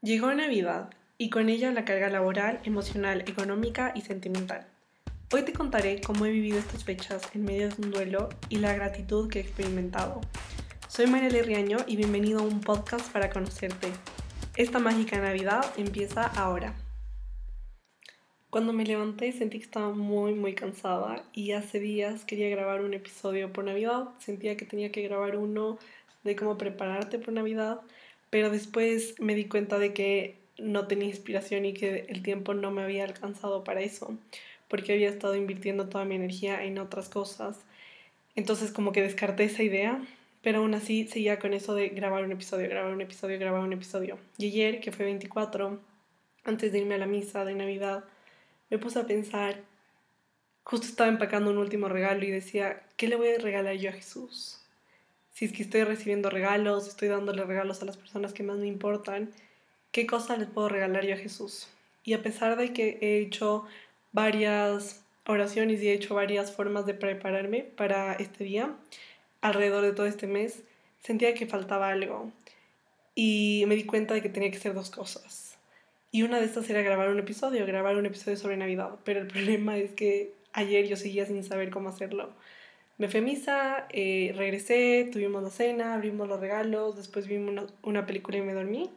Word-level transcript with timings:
Llegó 0.00 0.32
Navidad 0.32 0.90
y 1.18 1.28
con 1.28 1.48
ella 1.48 1.72
la 1.72 1.84
carga 1.84 2.08
laboral, 2.08 2.60
emocional, 2.62 3.24
económica 3.26 3.90
y 3.96 4.02
sentimental. 4.02 4.64
Hoy 5.32 5.42
te 5.42 5.52
contaré 5.52 6.00
cómo 6.00 6.24
he 6.24 6.30
vivido 6.30 6.56
estas 6.56 6.84
fechas 6.84 7.28
en 7.34 7.44
medio 7.44 7.68
de 7.68 7.82
un 7.82 7.90
duelo 7.90 8.28
y 8.48 8.58
la 8.58 8.74
gratitud 8.74 9.28
que 9.28 9.40
he 9.40 9.42
experimentado. 9.42 10.20
Soy 10.86 11.08
Mariela 11.08 11.42
Riaño 11.42 11.78
y 11.88 11.96
bienvenido 11.96 12.38
a 12.38 12.44
un 12.44 12.60
podcast 12.60 13.10
para 13.10 13.28
conocerte. 13.28 13.88
Esta 14.54 14.78
mágica 14.78 15.18
Navidad 15.18 15.66
empieza 15.76 16.22
ahora. 16.22 16.76
Cuando 18.50 18.72
me 18.72 18.84
levanté 18.84 19.32
sentí 19.32 19.58
que 19.58 19.64
estaba 19.64 19.90
muy 19.90 20.32
muy 20.32 20.54
cansada 20.54 21.24
y 21.32 21.50
hace 21.52 21.80
días 21.80 22.24
quería 22.24 22.48
grabar 22.50 22.82
un 22.82 22.94
episodio 22.94 23.52
por 23.52 23.64
Navidad. 23.64 24.10
Sentía 24.20 24.56
que 24.56 24.64
tenía 24.64 24.92
que 24.92 25.02
grabar 25.02 25.36
uno 25.36 25.76
de 26.22 26.36
cómo 26.36 26.56
prepararte 26.56 27.18
por 27.18 27.34
Navidad 27.34 27.80
pero 28.30 28.50
después 28.50 29.14
me 29.20 29.34
di 29.34 29.46
cuenta 29.46 29.78
de 29.78 29.92
que 29.92 30.36
no 30.58 30.86
tenía 30.86 31.08
inspiración 31.08 31.64
y 31.64 31.72
que 31.72 32.06
el 32.08 32.22
tiempo 32.22 32.54
no 32.54 32.70
me 32.70 32.82
había 32.82 33.04
alcanzado 33.04 33.64
para 33.64 33.80
eso, 33.80 34.16
porque 34.68 34.92
había 34.92 35.08
estado 35.08 35.36
invirtiendo 35.36 35.88
toda 35.88 36.04
mi 36.04 36.16
energía 36.16 36.64
en 36.64 36.78
otras 36.78 37.08
cosas. 37.08 37.58
Entonces 38.36 38.72
como 38.72 38.92
que 38.92 39.02
descarté 39.02 39.44
esa 39.44 39.62
idea, 39.62 40.02
pero 40.42 40.58
aún 40.58 40.74
así 40.74 41.06
seguía 41.06 41.38
con 41.38 41.54
eso 41.54 41.74
de 41.74 41.88
grabar 41.88 42.24
un 42.24 42.32
episodio, 42.32 42.68
grabar 42.68 42.92
un 42.92 43.00
episodio, 43.00 43.38
grabar 43.38 43.60
un 43.60 43.72
episodio. 43.72 44.18
Y 44.36 44.46
ayer, 44.46 44.80
que 44.80 44.92
fue 44.92 45.04
24, 45.04 45.80
antes 46.44 46.72
de 46.72 46.78
irme 46.78 46.94
a 46.94 46.98
la 46.98 47.06
misa 47.06 47.44
de 47.44 47.54
Navidad, 47.54 48.04
me 48.70 48.78
puse 48.78 48.98
a 48.98 49.06
pensar, 49.06 49.62
justo 50.64 50.86
estaba 50.86 51.08
empacando 51.08 51.50
un 51.50 51.58
último 51.58 51.88
regalo 51.88 52.24
y 52.24 52.30
decía, 52.30 52.82
¿qué 52.96 53.08
le 53.08 53.16
voy 53.16 53.28
a 53.28 53.38
regalar 53.38 53.74
yo 53.76 53.90
a 53.90 53.94
Jesús? 53.94 54.57
Si 55.38 55.44
es 55.44 55.52
que 55.52 55.62
estoy 55.62 55.84
recibiendo 55.84 56.30
regalos, 56.30 56.88
estoy 56.88 57.06
dándole 57.06 57.44
regalos 57.44 57.80
a 57.80 57.84
las 57.84 57.96
personas 57.96 58.32
que 58.32 58.42
más 58.42 58.58
me 58.58 58.66
importan, 58.66 59.30
¿qué 59.92 60.04
cosa 60.04 60.36
les 60.36 60.48
puedo 60.48 60.68
regalar 60.68 61.06
yo 61.06 61.14
a 61.14 61.16
Jesús? 61.16 61.68
Y 62.02 62.14
a 62.14 62.22
pesar 62.24 62.56
de 62.56 62.72
que 62.72 62.98
he 63.00 63.20
hecho 63.20 63.64
varias 64.10 65.04
oraciones 65.26 65.80
y 65.80 65.90
he 65.90 65.92
hecho 65.92 66.16
varias 66.16 66.50
formas 66.50 66.86
de 66.86 66.94
prepararme 66.94 67.62
para 67.62 68.14
este 68.14 68.42
día, 68.42 68.74
alrededor 69.40 69.84
de 69.84 69.92
todo 69.92 70.06
este 70.06 70.26
mes, 70.26 70.64
sentía 71.04 71.34
que 71.34 71.46
faltaba 71.46 71.88
algo. 71.88 72.32
Y 73.14 73.62
me 73.68 73.76
di 73.76 73.84
cuenta 73.84 74.14
de 74.14 74.22
que 74.22 74.30
tenía 74.30 74.50
que 74.50 74.58
ser 74.58 74.74
dos 74.74 74.90
cosas. 74.90 75.56
Y 76.10 76.22
una 76.22 76.40
de 76.40 76.46
estas 76.46 76.68
era 76.68 76.82
grabar 76.82 77.10
un 77.10 77.20
episodio, 77.20 77.64
grabar 77.64 77.96
un 77.96 78.06
episodio 78.06 78.36
sobre 78.36 78.56
Navidad. 78.56 78.98
Pero 79.04 79.20
el 79.20 79.26
problema 79.32 79.78
es 79.78 79.92
que 79.92 80.32
ayer 80.52 80.88
yo 80.88 80.96
seguía 80.96 81.26
sin 81.26 81.44
saber 81.44 81.70
cómo 81.70 81.90
hacerlo. 81.90 82.34
Me 82.98 83.08
fui 83.08 83.20
a 83.20 83.22
misa, 83.22 83.86
eh, 83.90 84.32
regresé, 84.36 85.08
tuvimos 85.12 85.40
la 85.40 85.50
cena, 85.50 85.94
abrimos 85.94 86.26
los 86.28 86.40
regalos, 86.40 86.96
después 86.96 87.28
vimos 87.28 87.72
una, 87.82 88.06
película 88.06 88.38
y 88.38 88.42
me 88.42 88.54
dormí. 88.54 88.90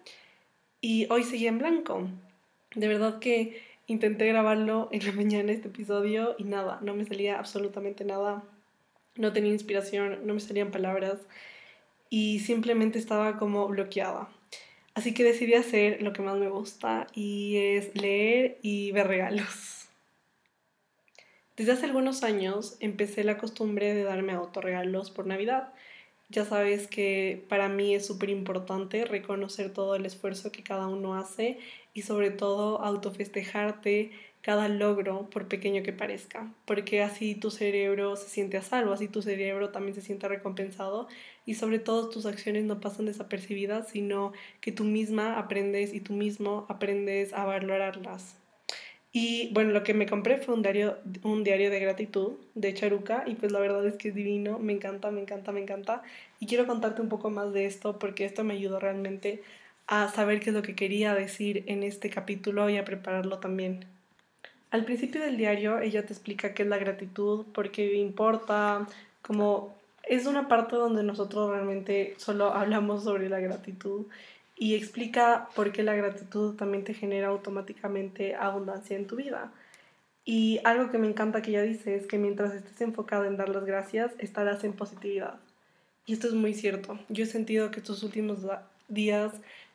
Y 0.82 1.06
hoy 1.12 1.24
seguí 1.24 1.46
en 1.46 1.60
blanco. 1.60 2.08
De 2.76 2.88
verdad 2.88 3.20
que 3.20 3.62
intenté 3.86 4.26
grabarlo 4.28 4.90
en 4.92 5.06
la 5.06 5.12
mañana 5.12 5.52
este 5.52 5.68
episodio 5.68 6.36
y 6.40 6.46
nada, 6.46 6.80
no 6.82 6.96
me 6.96 7.06
salía 7.06 7.38
absolutamente 7.38 8.04
nada. 8.04 8.44
No 9.18 9.34
tenía 9.34 9.52
inspiración, 9.52 10.26
no 10.26 10.34
me 10.34 10.40
salían 10.40 10.72
palabras 10.72 11.20
y 12.10 12.40
simplemente 12.40 12.98
estaba 12.98 13.38
como 13.38 13.68
bloqueada. 13.68 14.30
Así 14.96 15.14
que 15.14 15.24
decidí 15.24 15.54
hacer 15.54 16.02
lo 16.02 16.12
que 16.12 16.24
más 16.24 16.38
me 16.38 16.50
gusta 16.50 17.06
y 17.14 17.58
es 17.58 17.96
leer 17.96 18.58
y 18.64 18.92
ver 18.94 19.08
regalos. 19.08 19.81
Desde 21.58 21.74
hace 21.74 21.86
algunos 21.86 22.24
años 22.24 22.78
empecé 22.80 23.24
la 23.24 23.38
costumbre 23.38 23.94
de 23.94 24.04
darme 24.04 24.32
autorregalos 24.34 25.12
por 25.12 25.28
Navidad. 25.28 25.74
Ya 26.30 26.46
sabes 26.46 26.88
que 26.88 27.46
para 27.50 27.68
mí 27.70 27.94
es 27.94 28.06
súper 28.06 28.30
importante 28.30 29.06
reconocer 29.06 29.74
todo 29.74 29.96
el 29.96 30.06
esfuerzo 30.06 30.52
que 30.52 30.64
cada 30.64 30.88
uno 30.88 31.16
hace 31.16 31.60
y 31.94 32.04
sobre 32.04 32.32
todo 32.32 32.82
autofestejarte 32.82 34.12
cada 34.42 34.68
logro, 34.70 35.30
por 35.30 35.48
pequeño 35.48 35.84
que 35.84 35.94
parezca, 35.94 36.52
porque 36.66 37.04
así 37.04 37.36
tu 37.36 37.52
cerebro 37.52 38.16
se 38.16 38.28
siente 38.28 38.58
a 38.58 38.64
salvo, 38.64 38.92
así 38.94 39.08
tu 39.08 39.22
cerebro 39.22 39.70
también 39.70 39.94
se 39.94 40.02
siente 40.02 40.28
recompensado 40.28 41.08
y 41.46 41.56
sobre 41.56 41.80
todo 41.80 42.10
tus 42.10 42.26
acciones 42.26 42.64
no 42.64 42.80
pasan 42.80 43.06
desapercibidas, 43.06 43.90
sino 43.90 44.34
que 44.60 44.72
tú 44.72 44.84
misma 44.84 45.38
aprendes 45.38 45.94
y 45.94 46.02
tú 46.02 46.14
mismo 46.14 46.66
aprendes 46.70 47.34
a 47.34 47.46
valorarlas. 47.46 48.41
Y 49.14 49.50
bueno, 49.54 49.72
lo 49.72 49.84
que 49.84 49.94
me 49.94 50.06
compré 50.06 50.38
fue 50.38 50.54
un 50.56 50.62
diario, 50.62 50.98
un 51.24 51.44
diario 51.44 51.70
de 51.70 51.80
gratitud 51.80 52.34
de 52.56 52.74
Charuca 52.74 53.24
y 53.28 53.36
pues 53.36 53.52
la 53.52 53.60
verdad 53.60 53.86
es 53.86 53.96
que 53.96 54.10
es 54.10 54.16
divino, 54.16 54.58
me 54.58 54.72
encanta, 54.72 55.12
me 55.12 55.22
encanta, 55.22 55.52
me 55.52 55.62
encanta. 55.62 56.02
Y 56.40 56.48
quiero 56.48 56.66
contarte 56.66 57.02
un 57.02 57.10
poco 57.10 57.30
más 57.30 57.52
de 57.52 57.66
esto 57.66 58.00
porque 58.00 58.24
esto 58.24 58.44
me 58.46 58.54
ayudó 58.54 58.80
realmente 58.80 59.44
a 59.88 60.08
saber 60.08 60.40
qué 60.40 60.52
es 60.52 60.56
lo 60.56 60.62
que 60.62 60.76
quería 60.76 61.14
decir 61.14 61.66
en 61.68 61.84
este 61.84 62.10
capítulo 62.10 62.70
y 62.70 62.78
a 62.78 62.86
prepararlo 62.86 63.40
también. 63.40 63.86
Al 64.72 64.86
principio 64.86 65.22
del 65.22 65.36
diario 65.36 65.80
ella 65.80 66.06
te 66.06 66.14
explica 66.14 66.54
qué 66.54 66.64
es 66.64 66.70
la 66.70 66.78
gratitud, 66.78 67.46
por 67.54 67.72
qué 67.72 67.96
importa, 67.96 68.88
como 69.22 69.76
es 70.04 70.26
una 70.26 70.48
parte 70.48 70.78
donde 70.78 71.04
nosotros 71.04 71.50
realmente 71.50 72.16
solo 72.18 72.54
hablamos 72.54 73.04
sobre 73.04 73.28
la 73.28 73.40
gratitud 73.40 74.06
y 74.62 74.76
explica 74.76 75.50
por 75.56 75.72
qué 75.72 75.82
la 75.82 75.96
gratitud 75.96 76.56
también 76.56 76.84
te 76.84 76.94
genera 76.94 77.30
automáticamente 77.30 78.36
abundancia 78.36 78.96
en 78.96 79.08
tu 79.08 79.16
vida. 79.16 79.52
Y 80.24 80.60
algo 80.64 80.92
que 80.92 81.00
me 81.00 81.08
encanta 81.08 81.42
que 81.42 81.50
ella 81.50 81.64
dice 81.64 81.96
es 81.96 82.06
que 82.06 82.20
mientras 82.20 82.54
estés 82.54 82.80
enfocado 82.82 83.26
en 83.26 83.38
dar 83.38 83.50
las 83.50 83.66
gracias, 83.66 84.12
estarás 84.20 84.64
en 84.64 84.74
positividad. 84.74 85.40
Y 86.06 86.14
esto 86.14 86.28
es 86.28 86.36
muy 86.36 86.54
cierto. 86.54 87.00
Yo 87.10 87.24
he 87.24 87.28
sentido 87.28 87.72
que 87.72 87.80
estos 87.80 88.04
últimos 88.04 88.46
días 88.88 89.34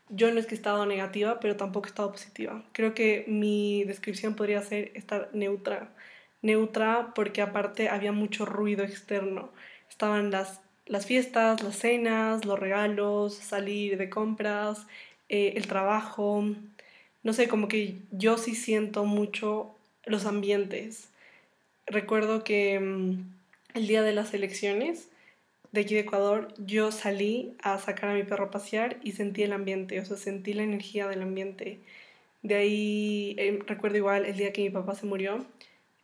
yo 0.08 0.32
no 0.32 0.38
es 0.38 0.46
que 0.46 0.54
he 0.54 0.58
estado 0.58 0.86
negativa, 0.86 1.40
pero 1.40 1.56
tampoco 1.56 1.88
he 1.88 1.90
estado 1.90 2.12
positiva. 2.12 2.62
Creo 2.70 2.94
que 2.94 3.24
mi 3.26 3.82
descripción 3.82 4.36
podría 4.36 4.62
ser 4.62 4.92
estar 4.94 5.30
neutra. 5.32 5.90
Neutra 6.42 7.12
porque 7.12 7.42
aparte 7.42 7.88
había 7.88 8.12
mucho 8.12 8.44
ruido 8.46 8.84
externo. 8.84 9.50
Estaban 9.90 10.30
las 10.30 10.60
las 10.86 11.06
fiestas, 11.06 11.62
las 11.62 11.76
cenas, 11.76 12.44
los 12.44 12.58
regalos, 12.58 13.34
salir 13.34 13.98
de 13.98 14.10
compras, 14.10 14.86
eh, 15.28 15.54
el 15.56 15.66
trabajo. 15.66 16.44
No 17.22 17.32
sé, 17.32 17.48
como 17.48 17.68
que 17.68 17.96
yo 18.12 18.38
sí 18.38 18.54
siento 18.54 19.04
mucho 19.04 19.74
los 20.04 20.26
ambientes. 20.26 21.08
Recuerdo 21.86 22.44
que 22.44 22.78
mm, 22.80 23.34
el 23.74 23.86
día 23.86 24.02
de 24.02 24.12
las 24.12 24.34
elecciones 24.34 25.08
de 25.72 25.82
aquí 25.82 25.94
de 25.94 26.00
Ecuador, 26.00 26.54
yo 26.58 26.90
salí 26.90 27.54
a 27.62 27.78
sacar 27.78 28.10
a 28.10 28.14
mi 28.14 28.22
perro 28.22 28.46
a 28.46 28.50
pasear 28.50 28.98
y 29.02 29.12
sentí 29.12 29.42
el 29.42 29.52
ambiente, 29.52 30.00
o 30.00 30.04
sea, 30.04 30.16
sentí 30.16 30.54
la 30.54 30.62
energía 30.62 31.06
del 31.08 31.22
ambiente. 31.22 31.80
De 32.42 32.54
ahí 32.54 33.36
eh, 33.38 33.58
recuerdo 33.66 33.98
igual 33.98 34.24
el 34.24 34.36
día 34.36 34.52
que 34.52 34.62
mi 34.62 34.70
papá 34.70 34.94
se 34.94 35.06
murió, 35.06 35.44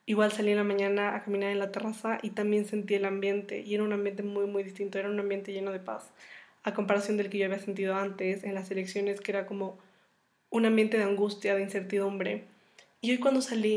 Igual 0.04 0.32
salí 0.32 0.50
en 0.50 0.56
la 0.56 0.64
mañana 0.64 1.14
a 1.14 1.22
caminar 1.22 1.50
en 1.52 1.60
la 1.60 1.70
terraza 1.70 2.18
y 2.22 2.30
también 2.30 2.66
sentí 2.66 2.94
el 2.94 3.04
ambiente 3.04 3.60
y 3.60 3.74
era 3.74 3.84
un 3.84 3.92
ambiente 3.92 4.24
muy 4.24 4.46
muy 4.46 4.64
distinto, 4.64 4.98
era 4.98 5.08
un 5.08 5.20
ambiente 5.20 5.52
lleno 5.52 5.70
de 5.70 5.78
paz, 5.78 6.10
a 6.64 6.74
comparación 6.74 7.16
del 7.16 7.30
que 7.30 7.38
yo 7.38 7.46
había 7.46 7.60
sentido 7.60 7.94
antes 7.94 8.42
en 8.42 8.54
las 8.54 8.70
elecciones, 8.72 9.20
que 9.20 9.30
era 9.30 9.46
como 9.46 9.78
un 10.50 10.66
ambiente 10.66 10.98
de 10.98 11.04
angustia, 11.04 11.54
de 11.54 11.62
incertidumbre. 11.62 12.44
Y 13.00 13.12
hoy 13.12 13.18
cuando 13.18 13.42
salí, 13.42 13.76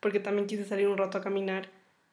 porque 0.00 0.20
también 0.20 0.46
quise 0.46 0.64
salir 0.64 0.86
un 0.88 0.96
rato 0.96 1.18
a 1.18 1.22
caminar, 1.22 1.68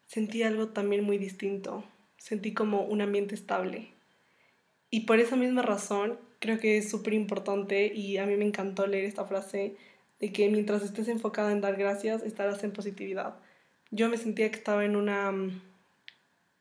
sentí 0.06 0.42
algo 0.44 0.70
también 0.70 1.04
muy 1.04 1.20
distinto, 1.20 1.84
sentí 2.18 2.54
como 2.54 2.82
un 2.84 3.02
ambiente 3.02 3.36
estable. 3.36 3.90
Y 4.90 5.02
por 5.02 5.20
esa 5.20 5.36
misma 5.36 5.62
razón, 5.62 6.20
creo 6.40 6.60
que 6.60 6.78
es 6.78 6.90
súper 6.90 7.14
importante 7.14 7.94
y 7.94 8.18
a 8.18 8.26
mí 8.26 8.36
me 8.38 8.46
encantó 8.46 8.88
leer 8.88 9.06
esta 9.06 9.26
frase 9.26 9.76
de 10.20 10.32
que 10.34 10.50
mientras 10.50 10.84
estés 10.84 11.08
enfocada 11.08 11.52
en 11.52 11.62
dar 11.62 11.78
gracias, 11.78 12.24
estarás 12.24 12.64
en 12.64 12.74
positividad 12.74 13.36
yo 13.92 14.10
me 14.10 14.18
sentía 14.18 14.50
que 14.50 14.58
estaba 14.58 14.86
en, 14.86 14.96
una, 14.96 15.32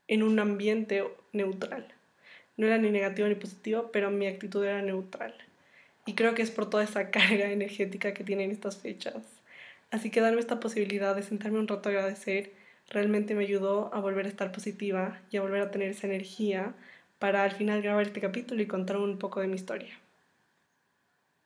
en 0.09 0.23
un 0.23 0.39
ambiente 0.39 1.05
neutral. 1.33 1.87
No 2.57 2.67
era 2.67 2.77
ni 2.79 2.91
negativo 2.91 3.29
ni 3.29 3.37
positivo, 3.37 3.91
pero 3.93 4.11
mi 4.11 4.27
actitud 4.27 4.65
era 4.65 4.83
neutral. 4.83 5.35
Y 6.07 6.15
creo 6.15 6.35
que 6.35 6.43
es 6.43 6.51
por 6.51 6.69
toda 6.69 6.85
esa 6.85 7.11
carga 7.13 7.51
energética 7.51 8.13
que 8.13 8.25
tienen 8.25 8.51
estas 8.51 8.77
fechas. 8.77 9.17
Así 9.91 10.11
que 10.11 10.21
darme 10.21 10.41
esta 10.41 10.61
posibilidad 10.61 11.17
de 11.17 11.23
sentarme 11.23 11.59
un 11.59 11.69
rato 11.69 11.89
a 11.89 11.93
agradecer 11.93 12.53
realmente 12.89 13.35
me 13.35 13.45
ayudó 13.45 13.95
a 13.95 14.01
volver 14.01 14.27
a 14.27 14.29
estar 14.29 14.53
positiva 14.53 15.21
y 15.31 15.37
a 15.37 15.43
volver 15.43 15.63
a 15.63 15.71
tener 15.71 15.91
esa 15.91 16.09
energía 16.09 16.75
para 17.19 17.45
al 17.45 17.53
final 17.53 17.83
grabar 17.83 18.07
este 18.07 18.21
capítulo 18.21 18.61
y 18.63 18.67
contar 18.67 18.97
un 18.97 19.19
poco 19.19 19.41
de 19.41 19.47
mi 19.47 19.55
historia. 19.55 19.99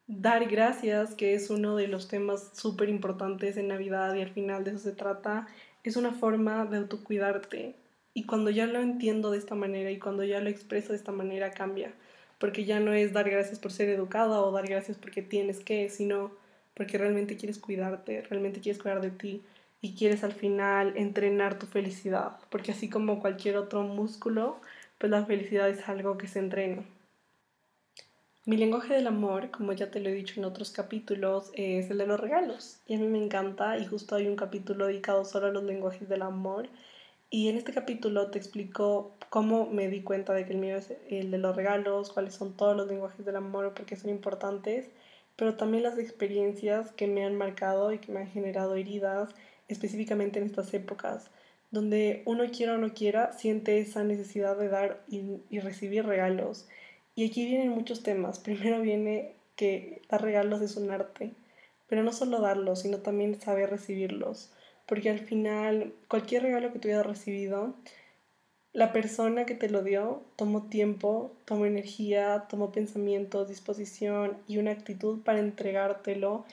Dar 0.07 0.47
gracias, 0.47 1.15
que 1.15 1.35
es 1.35 1.51
uno 1.51 1.77
de 1.77 1.89
los 1.89 2.09
temas 2.09 2.51
súper 2.55 2.89
importantes 2.89 3.57
en 3.57 3.69
Navidad 3.69 4.15
y 4.15 4.23
al 4.23 4.31
final 4.31 4.65
de 4.65 4.73
eso 4.73 4.81
se 4.81 4.93
trata, 4.93 5.47
es 5.85 5.97
una 5.97 6.13
forma 6.13 6.65
de 6.67 6.79
autocuidarte. 6.79 7.77
Y 8.15 8.25
cuando 8.25 8.51
ya 8.51 8.67
lo 8.67 8.81
entiendo 8.81 9.31
de 9.31 9.39
esta 9.39 9.55
manera 9.55 9.91
y 9.91 9.99
cuando 9.99 10.25
ya 10.25 10.41
lo 10.41 10.49
expreso 10.49 10.93
de 10.93 10.99
esta 10.99 11.13
manera, 11.13 11.51
cambia. 11.51 11.93
Porque 12.39 12.65
ya 12.65 12.81
no 12.81 12.93
es 12.93 13.13
dar 13.13 13.31
gracias 13.31 13.59
por 13.59 13.73
ser 13.73 13.89
educada 13.91 14.41
o 14.41 14.51
dar 14.51 14.67
gracias 14.67 14.99
porque 14.99 15.23
tienes 15.23 15.61
que, 15.61 15.89
sino 15.91 16.33
porque 16.75 16.99
realmente 16.99 17.37
quieres 17.37 17.59
cuidarte, 17.59 18.23
realmente 18.23 18.61
quieres 18.61 18.83
cuidar 18.83 19.01
de 19.01 19.11
ti 19.11 19.43
y 19.81 19.95
quieres 19.95 20.25
al 20.25 20.33
final 20.33 20.95
entrenar 20.97 21.59
tu 21.59 21.67
felicidad. 21.67 22.39
Porque 22.51 22.73
así 22.73 22.89
como 22.89 23.21
cualquier 23.21 23.57
otro 23.57 23.83
músculo, 23.83 24.61
pues 24.99 25.11
la 25.11 25.25
felicidad 25.25 25.69
es 25.69 25.89
algo 25.89 26.19
que 26.19 26.29
se 26.29 26.39
entrena. 26.39 26.83
Mi 28.47 28.59
lenguaje 28.59 28.93
del 28.93 29.07
amor, 29.07 29.51
como 29.51 29.73
ya 29.73 29.91
te 29.91 30.01
lo 30.01 30.11
he 30.11 30.13
dicho 30.13 30.39
en 30.39 30.45
otros 30.45 30.71
capítulos, 30.71 31.51
es 31.55 31.91
el 31.91 31.97
de 31.97 32.07
los 32.07 32.21
regalos. 32.21 32.79
Y 32.87 32.95
a 32.95 32.99
mí 32.99 33.07
me 33.07 33.17
encanta 33.17 33.79
y 33.79 33.87
justo 33.87 34.17
hay 34.17 34.27
un 34.27 34.37
capítulo 34.37 34.87
dedicado 34.87 35.25
solo 35.25 35.47
a 35.47 35.51
los 35.51 35.65
lenguajes 35.65 36.11
del 36.11 36.21
amor. 36.21 36.69
Y 37.31 37.49
en 37.49 37.57
este 37.57 37.73
capítulo 37.73 38.31
te 38.31 38.39
explico 38.39 39.17
cómo 39.31 39.65
me 39.71 39.89
di 39.89 40.03
cuenta 40.03 40.35
de 40.35 40.45
que 40.45 40.53
el 40.53 40.59
mío 40.59 40.77
es 40.77 40.93
el 41.09 41.31
de 41.31 41.39
los 41.39 41.57
regalos, 41.57 42.13
cuáles 42.13 42.35
son 42.35 42.55
todos 42.55 42.77
los 42.77 42.87
lenguajes 42.87 43.25
del 43.25 43.37
amor, 43.37 43.73
porque 43.75 43.97
son 43.97 44.11
importantes, 44.11 44.91
pero 45.37 45.55
también 45.55 45.83
las 45.83 45.99
experiencias 45.99 46.93
que 46.93 47.07
me 47.07 47.25
han 47.25 47.37
marcado 47.37 47.95
y 47.95 47.99
que 47.99 48.13
me 48.13 48.21
han 48.21 48.29
generado 48.29 48.75
heridas, 48.75 49.35
específicamente 49.69 50.39
en 50.39 50.45
estas 50.45 50.75
épocas, 50.75 51.31
donde 51.71 52.23
uno 52.27 52.45
quiera 52.53 52.75
o 52.75 52.79
no 52.79 52.93
quiera, 52.93 53.33
siente 53.33 53.79
esa 53.79 54.05
necesidad 54.05 54.59
de 54.59 54.69
dar 54.69 55.03
y 55.09 55.61
recibir 55.61 56.05
regalos 56.05 56.69
y 57.15 57.27
aquí 57.27 57.47
vienen 57.47 57.71
muchos 57.71 58.03
temas. 58.03 58.39
Primero 58.39 58.81
viene 58.81 59.35
que 59.57 60.03
dar 60.09 60.23
regalos 60.23 60.61
es 60.63 60.77
un 60.77 60.91
arte, 60.91 61.33
pero 61.87 62.03
no 62.03 62.13
solo 62.13 62.41
darlos, 62.41 62.81
sino 62.81 62.99
también 62.99 63.41
saber 63.41 63.71
recibirlos. 63.71 64.53
Porque 64.87 65.11
al 65.11 65.21
final, 65.21 65.95
cualquier 66.09 66.43
regalo 66.43 66.73
que 66.73 66.79
tú 66.79 66.89
hayas 66.89 67.07
recibido, 67.07 67.75
la 68.73 68.93
persona 68.93 69.47
que 69.47 69.55
te 69.55 69.71
lo 69.71 69.83
dio 69.83 70.25
tomó 70.37 70.65
tiempo, 70.69 71.33
tomó 71.45 71.65
energía, 71.65 72.47
tomó 72.51 72.73
pensamiento, 72.73 73.45
disposición 73.45 74.39
y 74.49 74.59
una 74.59 74.73
actitud 74.73 75.23
para 75.23 75.39
entregártelo. 75.39 76.45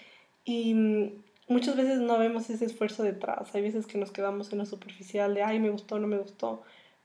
Y 0.46 0.74
mm, 0.76 1.24
muchas 1.48 1.76
veces 1.76 2.00
no 2.00 2.20
vemos 2.20 2.50
ese 2.50 2.66
esfuerzo 2.66 3.04
detrás. 3.04 3.54
Hay 3.56 3.64
veces 3.64 3.88
que 3.88 3.98
nos 3.98 4.12
quedamos 4.12 4.52
en 4.54 4.60
lo 4.60 4.66
superficial 4.68 5.34
de, 5.34 5.44
ay, 5.44 5.60
me 5.60 5.72
gustó, 5.72 5.98
no 6.00 6.08
me 6.08 6.20
gustó. 6.20 6.62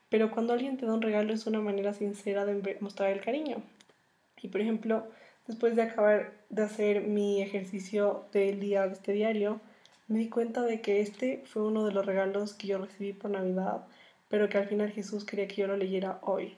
Pero 0.09 0.31
cuando 0.31 0.53
alguien 0.53 0.77
te 0.77 0.87
da 0.87 0.95
un 0.95 1.03
regalo 1.03 1.33
es 1.33 1.47
una 1.47 1.61
manera 1.61 1.93
sincera 1.93 2.45
de 2.45 2.79
mostrar 2.81 3.11
el 3.11 3.21
cariño. 3.21 3.63
Y 4.41 4.49
por 4.49 4.61
ejemplo, 4.61 5.07
después 5.47 5.77
de 5.77 5.83
acabar 5.83 6.33
de 6.49 6.63
hacer 6.63 7.03
mi 7.03 7.43
ejercicio 7.43 8.27
del 8.33 8.61
día 8.61 8.87
de 8.87 8.93
este 8.93 9.13
diario, 9.13 9.61
me 10.09 10.21
di 10.21 10.29
cuenta 10.29 10.63
de 10.63 10.81
que 10.81 11.01
este 11.01 11.43
fue 11.47 11.63
uno 11.63 11.85
de 11.85 11.93
los 11.93 12.07
regalos 12.07 12.55
que 12.55 12.69
yo 12.69 12.79
recibí 12.79 13.13
por 13.13 13.31
Navidad, 13.31 13.87
pero 14.29 14.49
que 14.49 14.59
al 14.59 14.69
final 14.69 14.91
Jesús 14.93 15.25
quería 15.25 15.49
que 15.49 15.57
yo 15.57 15.67
lo 15.67 15.77
leyera 15.77 16.21
hoy. 16.23 16.57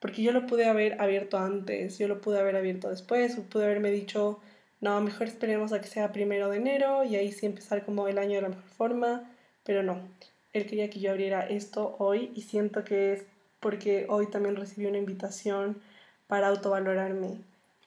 Porque 0.00 0.22
yo 0.22 0.32
lo 0.32 0.46
pude 0.46 0.64
haber 0.66 1.00
abierto 1.00 1.38
antes, 1.38 1.98
yo 1.98 2.08
lo 2.08 2.20
pude 2.20 2.40
haber 2.40 2.56
abierto 2.56 2.90
después, 2.90 3.38
o 3.38 3.42
pude 3.42 3.64
haberme 3.66 3.92
dicho, 3.92 4.40
no, 4.80 5.00
mejor 5.00 5.28
esperemos 5.28 5.72
a 5.72 5.80
que 5.80 5.86
sea 5.86 6.12
primero 6.12 6.50
de 6.50 6.56
enero 6.56 7.04
y 7.04 7.14
ahí 7.14 7.30
sí 7.30 7.46
empezar 7.46 7.84
como 7.84 8.08
el 8.08 8.18
año 8.18 8.34
de 8.34 8.42
la 8.42 8.48
mejor 8.48 8.64
forma, 8.64 9.30
pero 9.62 9.84
no. 9.84 10.00
Él 10.52 10.66
quería 10.66 10.90
que 10.90 11.00
yo 11.00 11.10
abriera 11.10 11.46
esto 11.46 11.96
hoy 11.98 12.30
y 12.34 12.42
siento 12.42 12.84
que 12.84 13.14
es 13.14 13.24
porque 13.60 14.06
hoy 14.08 14.26
también 14.26 14.56
recibí 14.56 14.86
una 14.86 14.98
invitación 14.98 15.80
para 16.26 16.48
autovalorarme. 16.48 17.38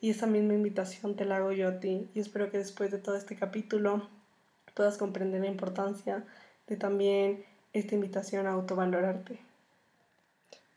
Y 0.02 0.10
esa 0.10 0.26
misma 0.26 0.54
invitación 0.54 1.16
te 1.16 1.26
la 1.26 1.38
hago 1.38 1.52
yo 1.52 1.68
a 1.68 1.80
ti. 1.80 2.08
Y 2.14 2.20
espero 2.20 2.50
que 2.50 2.58
después 2.58 2.92
de 2.92 2.98
todo 2.98 3.16
este 3.16 3.36
capítulo 3.36 4.08
puedas 4.74 4.98
comprender 4.98 5.42
la 5.42 5.48
importancia 5.48 6.24
de 6.68 6.78
también 6.78 7.44
esta 7.74 7.96
invitación 7.96 8.48
a 8.48 8.52
autovalorarte. 8.52 9.40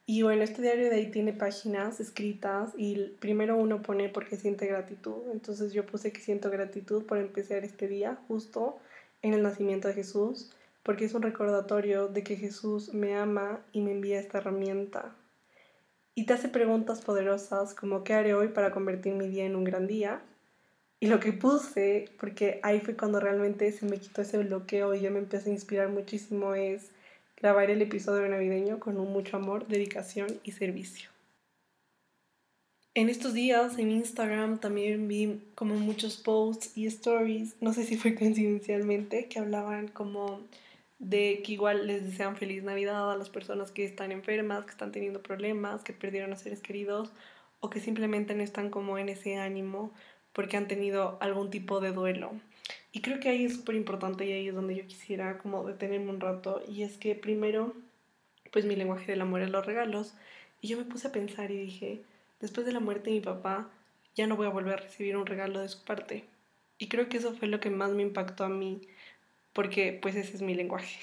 Y 0.06 0.22
bueno, 0.22 0.42
este 0.42 0.62
diario 0.62 0.88
de 0.88 0.96
ahí 0.96 1.10
tiene 1.10 1.32
páginas 1.34 2.00
escritas 2.00 2.72
y 2.76 2.96
primero 3.20 3.56
uno 3.56 3.82
pone 3.82 4.08
porque 4.08 4.36
siente 4.36 4.66
gratitud. 4.66 5.30
Entonces 5.30 5.72
yo 5.72 5.84
puse 5.84 6.12
que 6.12 6.20
siento 6.20 6.50
gratitud 6.50 7.04
por 7.04 7.18
empezar 7.18 7.64
este 7.64 7.88
día 7.88 8.18
justo 8.26 8.78
en 9.20 9.34
el 9.34 9.42
nacimiento 9.42 9.88
de 9.88 9.94
Jesús 9.94 10.50
porque 10.88 11.04
es 11.04 11.12
un 11.12 11.20
recordatorio 11.20 12.08
de 12.08 12.22
que 12.22 12.36
Jesús 12.36 12.94
me 12.94 13.14
ama 13.14 13.60
y 13.72 13.82
me 13.82 13.92
envía 13.92 14.18
esta 14.18 14.38
herramienta. 14.38 15.14
Y 16.14 16.24
te 16.24 16.32
hace 16.32 16.48
preguntas 16.48 17.02
poderosas 17.02 17.74
como 17.74 18.04
¿qué 18.04 18.14
haré 18.14 18.32
hoy 18.32 18.48
para 18.48 18.70
convertir 18.70 19.12
mi 19.12 19.28
día 19.28 19.44
en 19.44 19.54
un 19.54 19.64
gran 19.64 19.86
día? 19.86 20.22
Y 20.98 21.08
lo 21.08 21.20
que 21.20 21.34
puse, 21.34 22.08
porque 22.18 22.58
ahí 22.62 22.80
fue 22.80 22.96
cuando 22.96 23.20
realmente 23.20 23.70
se 23.70 23.84
me 23.84 23.98
quitó 23.98 24.22
ese 24.22 24.38
bloqueo 24.38 24.94
y 24.94 25.02
yo 25.02 25.10
me 25.10 25.18
empecé 25.18 25.50
a 25.50 25.52
inspirar 25.52 25.90
muchísimo, 25.90 26.54
es 26.54 26.88
grabar 27.36 27.70
el 27.70 27.82
episodio 27.82 28.26
navideño 28.26 28.80
con 28.80 28.98
un 28.98 29.12
mucho 29.12 29.36
amor, 29.36 29.66
dedicación 29.68 30.40
y 30.42 30.52
servicio. 30.52 31.10
En 32.94 33.10
estos 33.10 33.34
días 33.34 33.78
en 33.78 33.90
Instagram 33.90 34.58
también 34.58 35.06
vi 35.06 35.42
como 35.54 35.74
muchos 35.74 36.16
posts 36.16 36.74
y 36.78 36.86
stories, 36.86 37.56
no 37.60 37.74
sé 37.74 37.84
si 37.84 37.98
fue 37.98 38.14
coincidencialmente, 38.14 39.26
que 39.26 39.38
hablaban 39.38 39.88
como 39.88 40.40
de 40.98 41.42
que 41.44 41.52
igual 41.52 41.86
les 41.86 42.04
desean 42.04 42.36
feliz 42.36 42.62
Navidad 42.62 43.12
a 43.12 43.16
las 43.16 43.30
personas 43.30 43.70
que 43.70 43.84
están 43.84 44.12
enfermas, 44.12 44.64
que 44.64 44.72
están 44.72 44.92
teniendo 44.92 45.22
problemas, 45.22 45.82
que 45.82 45.92
perdieron 45.92 46.32
a 46.32 46.36
seres 46.36 46.60
queridos 46.60 47.12
o 47.60 47.70
que 47.70 47.80
simplemente 47.80 48.34
no 48.34 48.42
están 48.42 48.70
como 48.70 48.98
en 48.98 49.08
ese 49.08 49.36
ánimo 49.36 49.92
porque 50.32 50.56
han 50.56 50.68
tenido 50.68 51.18
algún 51.20 51.50
tipo 51.50 51.80
de 51.80 51.92
duelo. 51.92 52.32
Y 52.92 53.00
creo 53.00 53.20
que 53.20 53.28
ahí 53.28 53.44
es 53.44 53.54
súper 53.54 53.76
importante 53.76 54.26
y 54.26 54.32
ahí 54.32 54.48
es 54.48 54.54
donde 54.54 54.76
yo 54.76 54.86
quisiera 54.86 55.38
como 55.38 55.64
detenerme 55.64 56.10
un 56.10 56.20
rato 56.20 56.62
y 56.68 56.82
es 56.82 56.96
que 56.96 57.14
primero, 57.14 57.74
pues 58.52 58.64
mi 58.64 58.76
lenguaje 58.76 59.12
del 59.12 59.20
amor 59.20 59.42
es 59.42 59.50
los 59.50 59.66
regalos 59.66 60.14
y 60.60 60.68
yo 60.68 60.78
me 60.78 60.84
puse 60.84 61.08
a 61.08 61.12
pensar 61.12 61.50
y 61.50 61.58
dije, 61.58 62.02
después 62.40 62.66
de 62.66 62.72
la 62.72 62.80
muerte 62.80 63.10
de 63.10 63.16
mi 63.16 63.20
papá, 63.20 63.70
ya 64.14 64.26
no 64.26 64.36
voy 64.36 64.46
a 64.46 64.50
volver 64.50 64.74
a 64.74 64.82
recibir 64.82 65.16
un 65.16 65.26
regalo 65.26 65.60
de 65.60 65.68
su 65.68 65.84
parte. 65.84 66.24
Y 66.78 66.88
creo 66.88 67.08
que 67.08 67.18
eso 67.18 67.34
fue 67.34 67.48
lo 67.48 67.60
que 67.60 67.70
más 67.70 67.90
me 67.92 68.02
impactó 68.02 68.44
a 68.44 68.48
mí 68.48 68.80
porque 69.52 69.98
pues 70.00 70.16
ese 70.16 70.36
es 70.36 70.42
mi 70.42 70.54
lenguaje. 70.54 70.98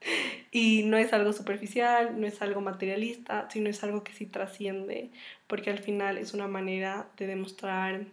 y 0.50 0.82
no 0.84 0.96
es 0.96 1.12
algo 1.12 1.32
superficial, 1.32 2.20
no 2.20 2.26
es 2.26 2.42
algo 2.42 2.60
materialista, 2.60 3.48
sino 3.50 3.70
es 3.70 3.82
algo 3.82 4.04
que 4.04 4.12
sí 4.12 4.26
trasciende, 4.26 5.10
porque 5.46 5.70
al 5.70 5.78
final 5.78 6.18
es 6.18 6.34
una 6.34 6.48
manera 6.48 7.08
de 7.16 7.26
demostrar 7.26 8.06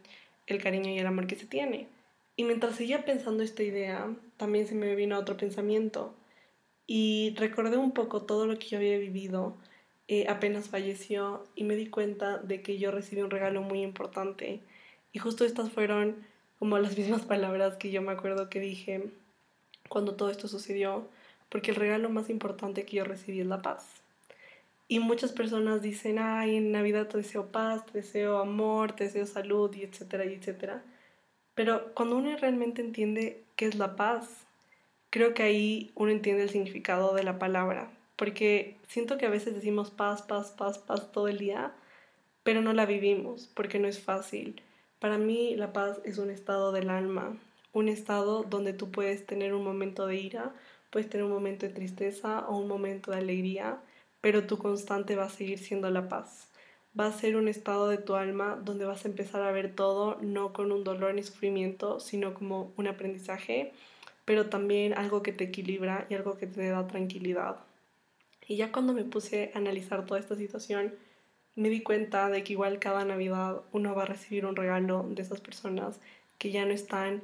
el 0.47 0.61
cariño 0.61 0.89
y 0.89 0.99
el 0.99 1.07
amor 1.07 1.27
que 1.27 1.35
se 1.35 1.45
tiene. 1.45 1.87
Y 2.35 2.43
mientras 2.43 2.75
seguía 2.75 3.05
pensando 3.05 3.43
esta 3.43 3.63
idea, 3.63 4.09
también 4.37 4.67
se 4.67 4.75
me 4.75 4.95
vino 4.95 5.19
otro 5.19 5.37
pensamiento 5.37 6.15
y 6.87 7.35
recordé 7.37 7.77
un 7.77 7.91
poco 7.91 8.23
todo 8.23 8.47
lo 8.47 8.57
que 8.57 8.67
yo 8.67 8.77
había 8.77 8.97
vivido 8.97 9.55
eh, 10.07 10.25
apenas 10.27 10.67
falleció 10.67 11.45
y 11.55 11.63
me 11.63 11.75
di 11.75 11.87
cuenta 11.87 12.37
de 12.37 12.61
que 12.61 12.77
yo 12.77 12.91
recibí 12.91 13.21
un 13.21 13.29
regalo 13.29 13.61
muy 13.61 13.81
importante 13.81 14.59
y 15.13 15.19
justo 15.19 15.45
estas 15.45 15.71
fueron 15.71 16.17
como 16.59 16.77
las 16.79 16.97
mismas 16.97 17.21
palabras 17.21 17.77
que 17.77 17.91
yo 17.91 18.01
me 18.01 18.11
acuerdo 18.11 18.49
que 18.49 18.59
dije 18.59 19.09
cuando 19.89 20.15
todo 20.15 20.29
esto 20.29 20.47
sucedió, 20.47 21.07
porque 21.49 21.71
el 21.71 21.77
regalo 21.77 22.09
más 22.09 22.29
importante 22.29 22.85
que 22.85 22.97
yo 22.97 23.03
recibí 23.03 23.41
es 23.41 23.47
la 23.47 23.61
paz. 23.61 24.01
Y 24.87 24.99
muchas 24.99 25.31
personas 25.31 25.81
dicen, 25.81 26.19
ay, 26.19 26.57
en 26.57 26.71
Navidad 26.71 27.07
te 27.07 27.17
deseo 27.17 27.47
paz, 27.47 27.85
te 27.85 27.99
deseo 27.99 28.39
amor, 28.39 28.93
te 28.93 29.05
deseo 29.05 29.25
salud, 29.25 29.73
y 29.73 29.83
etcétera, 29.83 30.25
y 30.25 30.33
etcétera. 30.33 30.83
Pero 31.55 31.93
cuando 31.93 32.17
uno 32.17 32.35
realmente 32.37 32.81
entiende 32.81 33.43
qué 33.55 33.67
es 33.67 33.75
la 33.75 33.95
paz, 33.95 34.27
creo 35.09 35.33
que 35.33 35.43
ahí 35.43 35.91
uno 35.95 36.11
entiende 36.11 36.43
el 36.43 36.49
significado 36.49 37.13
de 37.13 37.23
la 37.23 37.39
palabra. 37.39 37.91
Porque 38.15 38.77
siento 38.87 39.17
que 39.17 39.25
a 39.25 39.29
veces 39.29 39.55
decimos 39.55 39.91
paz, 39.91 40.23
paz, 40.23 40.51
paz, 40.51 40.77
paz 40.77 41.11
todo 41.11 41.27
el 41.27 41.37
día, 41.37 41.73
pero 42.43 42.61
no 42.61 42.73
la 42.73 42.85
vivimos, 42.85 43.49
porque 43.53 43.79
no 43.79 43.87
es 43.87 43.99
fácil. 43.99 44.61
Para 44.99 45.17
mí 45.17 45.55
la 45.55 45.73
paz 45.73 46.01
es 46.03 46.17
un 46.17 46.29
estado 46.29 46.71
del 46.71 46.89
alma, 46.89 47.37
un 47.73 47.87
estado 47.87 48.43
donde 48.43 48.73
tú 48.73 48.91
puedes 48.91 49.25
tener 49.25 49.53
un 49.53 49.63
momento 49.63 50.07
de 50.07 50.17
ira, 50.17 50.53
puedes 50.89 51.09
tener 51.09 51.25
un 51.25 51.31
momento 51.31 51.65
de 51.65 51.73
tristeza 51.73 52.47
o 52.47 52.57
un 52.57 52.67
momento 52.67 53.11
de 53.11 53.17
alegría, 53.17 53.81
pero 54.19 54.45
tu 54.45 54.57
constante 54.57 55.15
va 55.15 55.25
a 55.25 55.29
seguir 55.29 55.59
siendo 55.59 55.89
la 55.89 56.09
paz. 56.09 56.49
Va 56.99 57.07
a 57.07 57.13
ser 57.13 57.37
un 57.37 57.47
estado 57.47 57.87
de 57.87 57.97
tu 57.97 58.15
alma 58.15 58.59
donde 58.61 58.85
vas 58.85 59.05
a 59.05 59.07
empezar 59.07 59.41
a 59.43 59.51
ver 59.51 59.73
todo 59.75 60.17
no 60.21 60.51
con 60.51 60.71
un 60.71 60.83
dolor 60.83 61.13
ni 61.13 61.23
sufrimiento, 61.23 61.99
sino 61.99 62.33
como 62.33 62.73
un 62.75 62.87
aprendizaje, 62.87 63.71
pero 64.25 64.49
también 64.49 64.93
algo 64.93 65.23
que 65.23 65.31
te 65.31 65.45
equilibra 65.45 66.05
y 66.09 66.15
algo 66.15 66.37
que 66.37 66.47
te 66.47 66.67
da 66.67 66.85
tranquilidad. 66.87 67.57
Y 68.47 68.57
ya 68.57 68.71
cuando 68.73 68.93
me 68.93 69.05
puse 69.05 69.51
a 69.53 69.57
analizar 69.57 70.05
toda 70.05 70.19
esta 70.19 70.35
situación, 70.35 70.93
me 71.55 71.69
di 71.69 71.81
cuenta 71.81 72.29
de 72.29 72.43
que 72.43 72.53
igual 72.53 72.79
cada 72.79 73.05
Navidad 73.05 73.61
uno 73.71 73.95
va 73.95 74.03
a 74.03 74.07
recibir 74.07 74.45
un 74.45 74.55
regalo 74.55 75.05
de 75.09 75.21
esas 75.21 75.41
personas 75.41 75.99
que 76.37 76.51
ya 76.51 76.65
no 76.65 76.71
están 76.71 77.21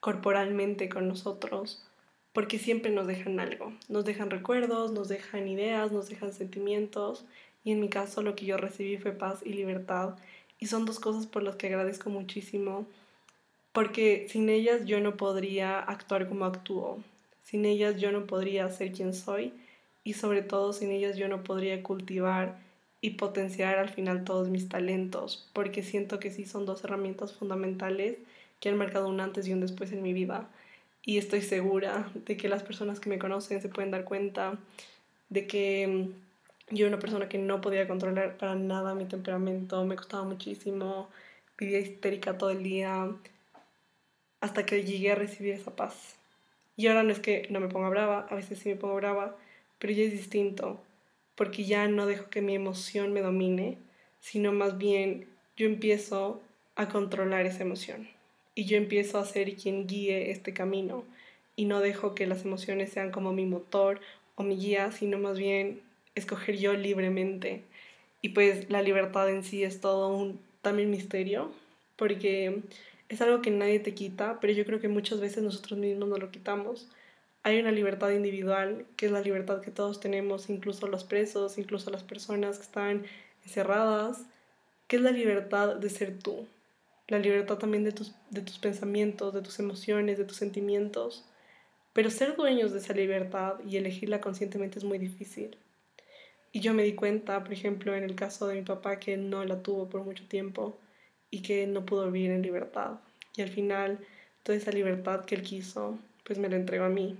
corporalmente 0.00 0.88
con 0.88 1.08
nosotros, 1.08 1.82
porque 2.32 2.58
siempre 2.58 2.90
nos 2.90 3.06
dejan 3.06 3.40
algo, 3.40 3.72
nos 3.88 4.04
dejan 4.04 4.30
recuerdos, 4.30 4.92
nos 4.92 5.08
dejan 5.08 5.48
ideas, 5.48 5.92
nos 5.92 6.08
dejan 6.08 6.32
sentimientos, 6.32 7.24
y 7.64 7.72
en 7.72 7.80
mi 7.80 7.88
caso 7.88 8.22
lo 8.22 8.36
que 8.36 8.46
yo 8.46 8.56
recibí 8.56 8.98
fue 8.98 9.12
paz 9.12 9.40
y 9.44 9.54
libertad, 9.54 10.16
y 10.58 10.66
son 10.66 10.84
dos 10.84 11.00
cosas 11.00 11.26
por 11.26 11.42
las 11.42 11.56
que 11.56 11.68
agradezco 11.68 12.10
muchísimo, 12.10 12.86
porque 13.72 14.26
sin 14.30 14.48
ellas 14.48 14.84
yo 14.86 15.00
no 15.00 15.16
podría 15.16 15.80
actuar 15.80 16.28
como 16.28 16.44
actúo, 16.44 17.02
sin 17.42 17.64
ellas 17.64 17.98
yo 17.98 18.12
no 18.12 18.26
podría 18.26 18.68
ser 18.70 18.92
quien 18.92 19.14
soy, 19.14 19.52
y 20.04 20.12
sobre 20.12 20.42
todo 20.42 20.72
sin 20.72 20.90
ellas 20.90 21.16
yo 21.16 21.28
no 21.28 21.42
podría 21.42 21.82
cultivar 21.82 22.58
y 23.00 23.10
potenciar 23.10 23.78
al 23.78 23.88
final 23.88 24.24
todos 24.24 24.48
mis 24.48 24.68
talentos, 24.68 25.48
porque 25.52 25.82
siento 25.82 26.18
que 26.18 26.30
sí 26.30 26.44
son 26.44 26.66
dos 26.66 26.84
herramientas 26.84 27.32
fundamentales 27.32 28.18
que 28.60 28.68
han 28.68 28.76
marcado 28.76 29.08
un 29.08 29.20
antes 29.20 29.46
y 29.46 29.52
un 29.52 29.60
después 29.60 29.92
en 29.92 30.02
mi 30.02 30.12
vida. 30.12 30.48
Y 31.04 31.18
estoy 31.18 31.42
segura 31.42 32.10
de 32.14 32.36
que 32.36 32.48
las 32.48 32.62
personas 32.62 33.00
que 33.00 33.10
me 33.10 33.18
conocen 33.18 33.60
se 33.62 33.68
pueden 33.68 33.90
dar 33.90 34.04
cuenta 34.04 34.58
de 35.28 35.46
que 35.46 35.86
mm, 35.86 36.74
yo 36.74 36.86
era 36.86 36.96
una 36.96 37.00
persona 37.00 37.28
que 37.28 37.38
no 37.38 37.60
podía 37.60 37.86
controlar 37.88 38.36
para 38.36 38.54
nada 38.54 38.94
mi 38.94 39.04
temperamento, 39.06 39.84
me 39.84 39.96
costaba 39.96 40.24
muchísimo 40.24 41.08
vivía 41.58 41.78
histérica 41.78 42.38
todo 42.38 42.50
el 42.50 42.62
día 42.62 43.10
hasta 44.40 44.66
que 44.66 44.84
llegué 44.84 45.12
a 45.12 45.14
recibir 45.14 45.54
esa 45.54 45.74
paz. 45.74 46.16
Y 46.76 46.88
ahora 46.88 47.02
no 47.02 47.12
es 47.12 47.20
que 47.20 47.46
no 47.50 47.60
me 47.60 47.68
ponga 47.68 47.88
brava, 47.88 48.26
a 48.30 48.34
veces 48.34 48.58
sí 48.58 48.68
me 48.68 48.76
pongo 48.76 48.96
brava, 48.96 49.36
pero 49.78 49.92
ya 49.92 50.04
es 50.04 50.12
distinto, 50.12 50.82
porque 51.34 51.64
ya 51.64 51.88
no 51.88 52.06
dejo 52.06 52.28
que 52.28 52.42
mi 52.42 52.54
emoción 52.54 53.12
me 53.12 53.22
domine, 53.22 53.78
sino 54.20 54.52
más 54.52 54.76
bien 54.78 55.26
yo 55.56 55.66
empiezo 55.66 56.42
a 56.74 56.88
controlar 56.88 57.46
esa 57.46 57.62
emoción 57.62 58.15
y 58.56 58.64
yo 58.64 58.76
empiezo 58.76 59.18
a 59.18 59.26
ser 59.26 59.54
quien 59.54 59.86
guíe 59.86 60.32
este 60.32 60.52
camino 60.52 61.04
y 61.54 61.66
no 61.66 61.80
dejo 61.80 62.14
que 62.14 62.26
las 62.26 62.44
emociones 62.44 62.90
sean 62.90 63.12
como 63.12 63.32
mi 63.32 63.46
motor 63.46 64.00
o 64.34 64.42
mi 64.42 64.56
guía, 64.56 64.90
sino 64.90 65.18
más 65.18 65.38
bien 65.38 65.82
escoger 66.14 66.56
yo 66.56 66.72
libremente. 66.72 67.62
Y 68.22 68.30
pues 68.30 68.68
la 68.70 68.82
libertad 68.82 69.28
en 69.30 69.44
sí 69.44 69.62
es 69.62 69.80
todo 69.80 70.08
un 70.08 70.40
también 70.62 70.90
misterio, 70.90 71.52
porque 71.96 72.62
es 73.08 73.20
algo 73.20 73.42
que 73.42 73.50
nadie 73.50 73.78
te 73.78 73.94
quita, 73.94 74.38
pero 74.40 74.52
yo 74.54 74.64
creo 74.64 74.80
que 74.80 74.88
muchas 74.88 75.20
veces 75.20 75.42
nosotros 75.42 75.78
mismos 75.78 76.08
nos 76.08 76.18
lo 76.18 76.30
quitamos. 76.30 76.88
Hay 77.42 77.60
una 77.60 77.70
libertad 77.70 78.10
individual, 78.10 78.86
que 78.96 79.06
es 79.06 79.12
la 79.12 79.20
libertad 79.20 79.60
que 79.60 79.70
todos 79.70 80.00
tenemos, 80.00 80.48
incluso 80.48 80.88
los 80.88 81.04
presos, 81.04 81.58
incluso 81.58 81.90
las 81.90 82.02
personas 82.02 82.56
que 82.56 82.64
están 82.64 83.04
encerradas, 83.44 84.22
que 84.88 84.96
es 84.96 85.02
la 85.02 85.12
libertad 85.12 85.76
de 85.76 85.90
ser 85.90 86.18
tú, 86.18 86.46
la 87.08 87.18
libertad 87.18 87.58
también 87.58 87.84
de 87.84 87.92
tus, 87.92 88.14
de 88.30 88.40
tus 88.42 88.58
pensamientos, 88.58 89.32
de 89.32 89.42
tus 89.42 89.58
emociones, 89.60 90.18
de 90.18 90.24
tus 90.24 90.36
sentimientos. 90.36 91.24
Pero 91.92 92.10
ser 92.10 92.36
dueños 92.36 92.72
de 92.72 92.78
esa 92.78 92.94
libertad 92.94 93.54
y 93.66 93.76
elegirla 93.76 94.20
conscientemente 94.20 94.78
es 94.78 94.84
muy 94.84 94.98
difícil. 94.98 95.56
Y 96.52 96.60
yo 96.60 96.74
me 96.74 96.82
di 96.82 96.94
cuenta, 96.94 97.42
por 97.42 97.52
ejemplo, 97.52 97.94
en 97.94 98.02
el 98.02 98.14
caso 98.14 98.48
de 98.48 98.56
mi 98.56 98.62
papá, 98.62 98.98
que 98.98 99.16
no 99.16 99.44
la 99.44 99.62
tuvo 99.62 99.88
por 99.88 100.02
mucho 100.02 100.26
tiempo 100.26 100.78
y 101.30 101.42
que 101.42 101.66
no 101.66 101.86
pudo 101.86 102.10
vivir 102.10 102.32
en 102.32 102.42
libertad. 102.42 102.98
Y 103.36 103.42
al 103.42 103.50
final, 103.50 103.98
toda 104.42 104.58
esa 104.58 104.72
libertad 104.72 105.24
que 105.24 105.36
él 105.36 105.42
quiso, 105.42 105.98
pues 106.24 106.38
me 106.38 106.48
la 106.48 106.56
entregó 106.56 106.84
a 106.86 106.88
mí. 106.88 107.16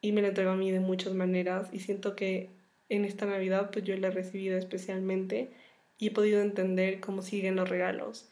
Y 0.00 0.12
me 0.12 0.22
la 0.22 0.28
entregó 0.28 0.50
a 0.50 0.56
mí 0.56 0.70
de 0.72 0.80
muchas 0.80 1.14
maneras. 1.14 1.68
Y 1.72 1.80
siento 1.80 2.16
que 2.16 2.50
en 2.88 3.04
esta 3.04 3.26
Navidad, 3.26 3.70
pues 3.70 3.84
yo 3.84 3.96
la 3.96 4.08
he 4.08 4.10
recibido 4.10 4.58
especialmente 4.58 5.50
y 5.98 6.08
he 6.08 6.10
podido 6.10 6.40
entender 6.40 7.00
cómo 7.00 7.22
siguen 7.22 7.56
los 7.56 7.68
regalos 7.68 8.28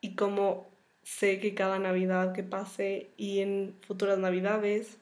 y 0.00 0.14
cómo 0.14 0.68
sé 1.02 1.38
que 1.38 1.54
cada 1.54 1.78
Navidad 1.78 2.32
que 2.32 2.42
pase 2.42 3.08
y 3.16 3.40
en 3.40 3.74
futuras 3.86 4.18
Navidades, 4.18 4.98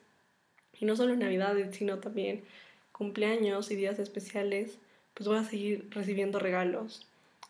y 0.79 0.85
no 0.85 0.95
solo 0.95 1.13
en 1.13 1.19
Navidades, 1.19 1.75
sino 1.75 1.99
también 1.99 2.43
cumpleaños 2.91 3.71
y 3.71 3.75
días 3.75 3.99
especiales, 3.99 4.77
pues 5.13 5.27
voy 5.27 5.37
a 5.37 5.43
seguir 5.43 5.87
recibiendo 5.91 6.39
regalos. 6.39 7.07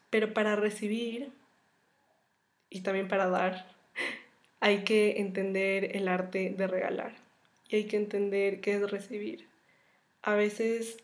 Pero 0.10 0.34
para 0.34 0.56
recibir 0.56 1.32
y 2.70 2.82
también 2.82 3.08
para 3.08 3.28
dar, 3.28 3.68
hay 4.60 4.84
que 4.84 5.20
entender 5.20 5.96
el 5.96 6.08
arte 6.08 6.54
de 6.56 6.68
regalar 6.68 7.14
y 7.68 7.76
hay 7.78 7.84
que 7.86 7.98
entender 7.98 8.62
qué 8.62 8.76
es 8.76 8.90
recibir. 8.90 9.48
A 10.22 10.36
veces 10.36 10.98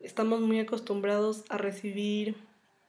estamos 0.00 0.40
muy 0.40 0.60
acostumbrados 0.60 1.44
a 1.48 1.58
recibir 1.58 2.36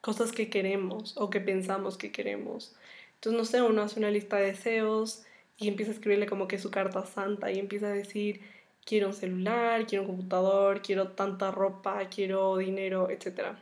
cosas 0.05 0.31
que 0.31 0.51
queremos 0.51 1.17
o 1.17 1.31
que 1.31 1.41
pensamos 1.41 1.97
que 1.97 2.11
queremos. 2.11 2.75
Entonces, 3.15 3.39
no 3.39 3.43
sé, 3.43 3.63
uno 3.63 3.81
hace 3.81 3.97
una 3.97 4.11
lista 4.11 4.37
de 4.37 4.51
deseos 4.51 5.23
y 5.57 5.67
empieza 5.67 5.91
a 5.91 5.95
escribirle 5.95 6.27
como 6.27 6.47
que 6.47 6.59
su 6.59 6.69
carta 6.69 7.07
santa 7.07 7.51
y 7.51 7.57
empieza 7.57 7.87
a 7.87 7.93
decir, 7.93 8.39
quiero 8.85 9.07
un 9.07 9.15
celular, 9.15 9.87
quiero 9.87 10.03
un 10.03 10.09
computador, 10.11 10.83
quiero 10.83 11.13
tanta 11.13 11.49
ropa, 11.49 12.07
quiero 12.09 12.57
dinero, 12.57 13.09
etc. 13.09 13.57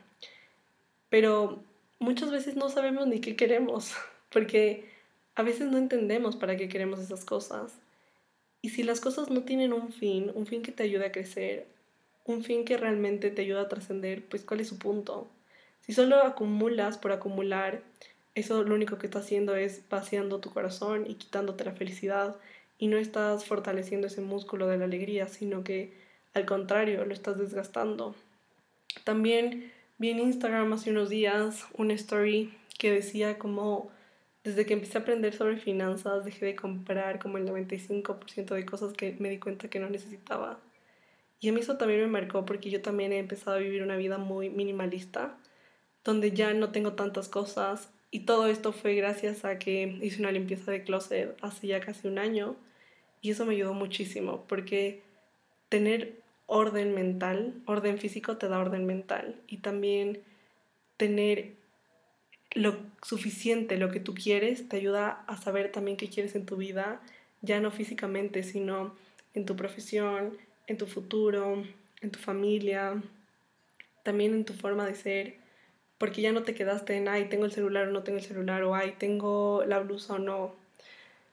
Pero 1.08 1.62
muchas 1.98 2.30
veces 2.30 2.56
no 2.56 2.68
sabemos 2.68 3.06
ni 3.06 3.20
qué 3.22 3.36
queremos, 3.36 3.94
porque 4.30 4.84
a 5.36 5.42
veces 5.42 5.70
no 5.70 5.78
entendemos 5.78 6.36
para 6.36 6.58
qué 6.58 6.68
queremos 6.68 7.00
esas 7.00 7.24
cosas. 7.24 7.72
Y 8.60 8.68
si 8.68 8.82
las 8.82 9.00
cosas 9.00 9.30
no 9.30 9.44
tienen 9.44 9.72
un 9.72 9.92
fin, 9.92 10.30
un 10.34 10.44
fin 10.44 10.60
que 10.60 10.72
te 10.72 10.82
ayude 10.82 11.06
a 11.06 11.12
crecer, 11.12 11.66
un 12.26 12.44
fin 12.44 12.66
que 12.66 12.76
realmente 12.76 13.30
te 13.30 13.40
ayuda 13.40 13.62
a 13.62 13.68
trascender, 13.70 14.28
pues 14.28 14.44
¿cuál 14.44 14.60
es 14.60 14.68
su 14.68 14.78
punto? 14.78 15.30
Si 15.84 15.92
solo 15.92 16.22
acumulas 16.22 16.96
por 16.96 17.12
acumular, 17.12 17.82
eso 18.34 18.62
lo 18.62 18.74
único 18.74 18.96
que 18.96 19.06
está 19.06 19.18
haciendo 19.18 19.54
es 19.54 19.86
vaciando 19.90 20.40
tu 20.40 20.50
corazón 20.50 21.04
y 21.06 21.16
quitándote 21.16 21.64
la 21.64 21.72
felicidad 21.72 22.36
y 22.78 22.86
no 22.86 22.96
estás 22.96 23.44
fortaleciendo 23.44 24.06
ese 24.06 24.22
músculo 24.22 24.66
de 24.66 24.78
la 24.78 24.86
alegría, 24.86 25.28
sino 25.28 25.62
que 25.62 25.92
al 26.32 26.46
contrario, 26.46 27.04
lo 27.04 27.12
estás 27.12 27.38
desgastando. 27.38 28.14
También 29.04 29.70
vi 29.98 30.08
en 30.08 30.20
Instagram 30.20 30.72
hace 30.72 30.90
unos 30.90 31.10
días 31.10 31.66
una 31.76 31.92
story 31.92 32.52
que 32.78 32.90
decía 32.90 33.38
como 33.38 33.90
desde 34.42 34.64
que 34.64 34.72
empecé 34.72 34.96
a 34.96 35.02
aprender 35.02 35.34
sobre 35.34 35.58
finanzas 35.58 36.24
dejé 36.24 36.46
de 36.46 36.56
comprar 36.56 37.18
como 37.18 37.36
el 37.36 37.46
95% 37.46 38.54
de 38.54 38.64
cosas 38.64 38.94
que 38.94 39.14
me 39.18 39.28
di 39.28 39.38
cuenta 39.38 39.68
que 39.68 39.80
no 39.80 39.90
necesitaba. 39.90 40.58
Y 41.40 41.50
a 41.50 41.52
mí 41.52 41.60
eso 41.60 41.76
también 41.76 42.00
me 42.00 42.06
marcó 42.06 42.46
porque 42.46 42.70
yo 42.70 42.80
también 42.80 43.12
he 43.12 43.18
empezado 43.18 43.58
a 43.58 43.60
vivir 43.60 43.82
una 43.82 43.96
vida 43.96 44.16
muy 44.16 44.48
minimalista 44.48 45.36
donde 46.04 46.32
ya 46.32 46.52
no 46.54 46.70
tengo 46.70 46.92
tantas 46.92 47.28
cosas. 47.28 47.90
Y 48.10 48.20
todo 48.20 48.46
esto 48.46 48.72
fue 48.72 48.94
gracias 48.94 49.44
a 49.44 49.58
que 49.58 49.98
hice 50.02 50.20
una 50.20 50.30
limpieza 50.30 50.70
de 50.70 50.84
closet 50.84 51.36
hace 51.42 51.66
ya 51.66 51.80
casi 51.80 52.06
un 52.06 52.18
año. 52.18 52.56
Y 53.20 53.30
eso 53.30 53.46
me 53.46 53.54
ayudó 53.54 53.74
muchísimo, 53.74 54.44
porque 54.46 55.02
tener 55.68 56.20
orden 56.46 56.94
mental, 56.94 57.54
orden 57.66 57.98
físico 57.98 58.36
te 58.36 58.48
da 58.48 58.58
orden 58.58 58.86
mental. 58.86 59.40
Y 59.48 59.58
también 59.58 60.22
tener 60.96 61.54
lo 62.52 62.76
suficiente, 63.02 63.78
lo 63.78 63.90
que 63.90 64.00
tú 64.00 64.14
quieres, 64.14 64.68
te 64.68 64.76
ayuda 64.76 65.24
a 65.26 65.36
saber 65.36 65.72
también 65.72 65.96
qué 65.96 66.08
quieres 66.08 66.34
en 66.34 66.46
tu 66.46 66.56
vida, 66.56 67.00
ya 67.42 67.60
no 67.60 67.70
físicamente, 67.70 68.42
sino 68.42 68.94
en 69.34 69.44
tu 69.44 69.56
profesión, 69.56 70.36
en 70.66 70.78
tu 70.78 70.86
futuro, 70.86 71.64
en 72.00 72.10
tu 72.10 72.18
familia, 72.18 73.02
también 74.02 74.34
en 74.34 74.44
tu 74.44 74.52
forma 74.52 74.86
de 74.86 74.94
ser 74.94 75.43
porque 75.98 76.22
ya 76.22 76.32
no 76.32 76.42
te 76.42 76.54
quedaste 76.54 76.96
en, 76.96 77.08
ay, 77.08 77.28
tengo 77.28 77.44
el 77.44 77.52
celular 77.52 77.88
o 77.88 77.92
no 77.92 78.02
tengo 78.02 78.18
el 78.18 78.24
celular, 78.24 78.62
o 78.64 78.74
ay, 78.74 78.94
tengo 78.98 79.64
la 79.66 79.78
blusa 79.78 80.14
o 80.14 80.18
no, 80.18 80.54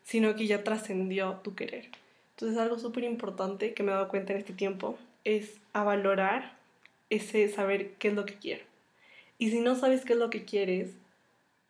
sino 0.03 0.35
que 0.35 0.47
ya 0.47 0.63
trascendió 0.63 1.39
tu 1.43 1.55
querer. 1.55 1.89
Entonces 2.35 2.57
algo 2.57 2.79
súper 2.79 3.03
importante 3.03 3.73
que 3.73 3.83
me 3.83 3.91
he 3.91 3.95
dado 3.95 4.07
cuenta 4.07 4.33
en 4.33 4.39
este 4.39 4.53
tiempo 4.53 4.97
es 5.23 5.57
a 5.73 5.83
valorar 5.83 6.57
ese 7.09 7.47
saber 7.49 7.93
qué 7.93 8.09
es 8.09 8.13
lo 8.13 8.25
que 8.25 8.35
quiero. 8.35 8.63
Y 9.37 9.51
si 9.51 9.59
no 9.59 9.75
sabes 9.75 10.05
qué 10.05 10.13
es 10.13 10.19
lo 10.19 10.29
que 10.29 10.45
quieres, 10.45 10.91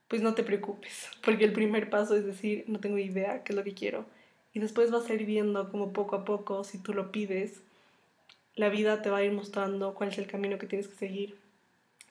pues 0.07 0.21
no 0.21 0.33
te 0.33 0.43
preocupes, 0.43 1.09
porque 1.23 1.45
el 1.45 1.53
primer 1.53 1.89
paso 1.89 2.15
es 2.15 2.25
decir, 2.25 2.65
no 2.67 2.79
tengo 2.79 2.97
idea 2.97 3.43
qué 3.43 3.53
es 3.53 3.57
lo 3.57 3.63
que 3.63 3.73
quiero. 3.73 4.05
Y 4.53 4.59
después 4.59 4.91
vas 4.91 5.09
a 5.09 5.13
ir 5.13 5.25
viendo 5.25 5.71
como 5.71 5.93
poco 5.93 6.17
a 6.17 6.25
poco, 6.25 6.65
si 6.65 6.77
tú 6.77 6.93
lo 6.93 7.11
pides, 7.11 7.61
la 8.55 8.67
vida 8.67 9.01
te 9.01 9.09
va 9.09 9.19
a 9.19 9.23
ir 9.23 9.31
mostrando 9.31 9.93
cuál 9.93 10.09
es 10.09 10.17
el 10.17 10.27
camino 10.27 10.57
que 10.57 10.67
tienes 10.67 10.89
que 10.89 10.95
seguir 10.95 11.37